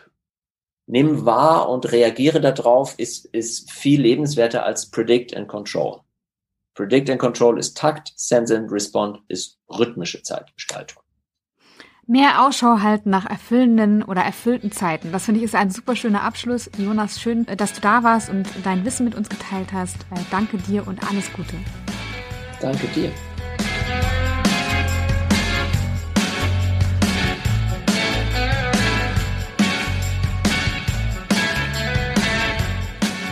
nehme 0.86 1.26
wahr 1.26 1.68
und 1.68 1.90
reagiere 1.90 2.40
darauf, 2.40 2.96
ist, 2.96 3.24
ist 3.26 3.72
viel 3.72 4.02
lebenswerter 4.02 4.64
als 4.64 4.90
Predict 4.90 5.36
and 5.36 5.48
Control. 5.48 6.00
Predict 6.74 7.10
and 7.10 7.20
Control 7.20 7.58
ist 7.58 7.76
Takt, 7.76 8.12
Sense 8.16 8.56
and 8.56 8.70
Respond 8.70 9.20
ist 9.26 9.58
rhythmische 9.68 10.22
Zeitgestaltung. 10.22 10.99
Mehr 12.10 12.44
Ausschau 12.44 12.80
halten 12.80 13.08
nach 13.08 13.24
erfüllenden 13.24 14.02
oder 14.02 14.22
erfüllten 14.22 14.72
Zeiten. 14.72 15.12
Das 15.12 15.26
finde 15.26 15.38
ich 15.38 15.44
ist 15.44 15.54
ein 15.54 15.70
super 15.70 15.94
schöner 15.94 16.24
Abschluss. 16.24 16.68
Jonas, 16.76 17.20
schön, 17.20 17.46
dass 17.56 17.72
du 17.72 17.80
da 17.80 18.02
warst 18.02 18.30
und 18.30 18.48
dein 18.64 18.84
Wissen 18.84 19.04
mit 19.04 19.14
uns 19.14 19.28
geteilt 19.28 19.72
hast. 19.72 19.94
Äh, 20.10 20.18
danke 20.28 20.58
dir 20.58 20.88
und 20.88 21.08
alles 21.08 21.32
Gute. 21.32 21.54
Danke 22.60 22.88
dir. 22.88 23.12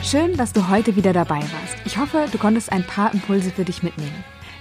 Schön, 0.05 0.37
dass 0.37 0.53
du 0.53 0.69
heute 0.69 0.95
wieder 0.95 1.13
dabei 1.13 1.41
warst. 1.41 1.77
Ich 1.85 1.99
hoffe, 1.99 2.27
du 2.31 2.39
konntest 2.39 2.71
ein 2.71 2.85
paar 2.85 3.13
Impulse 3.13 3.51
für 3.51 3.65
dich 3.65 3.83
mitnehmen. 3.83 4.25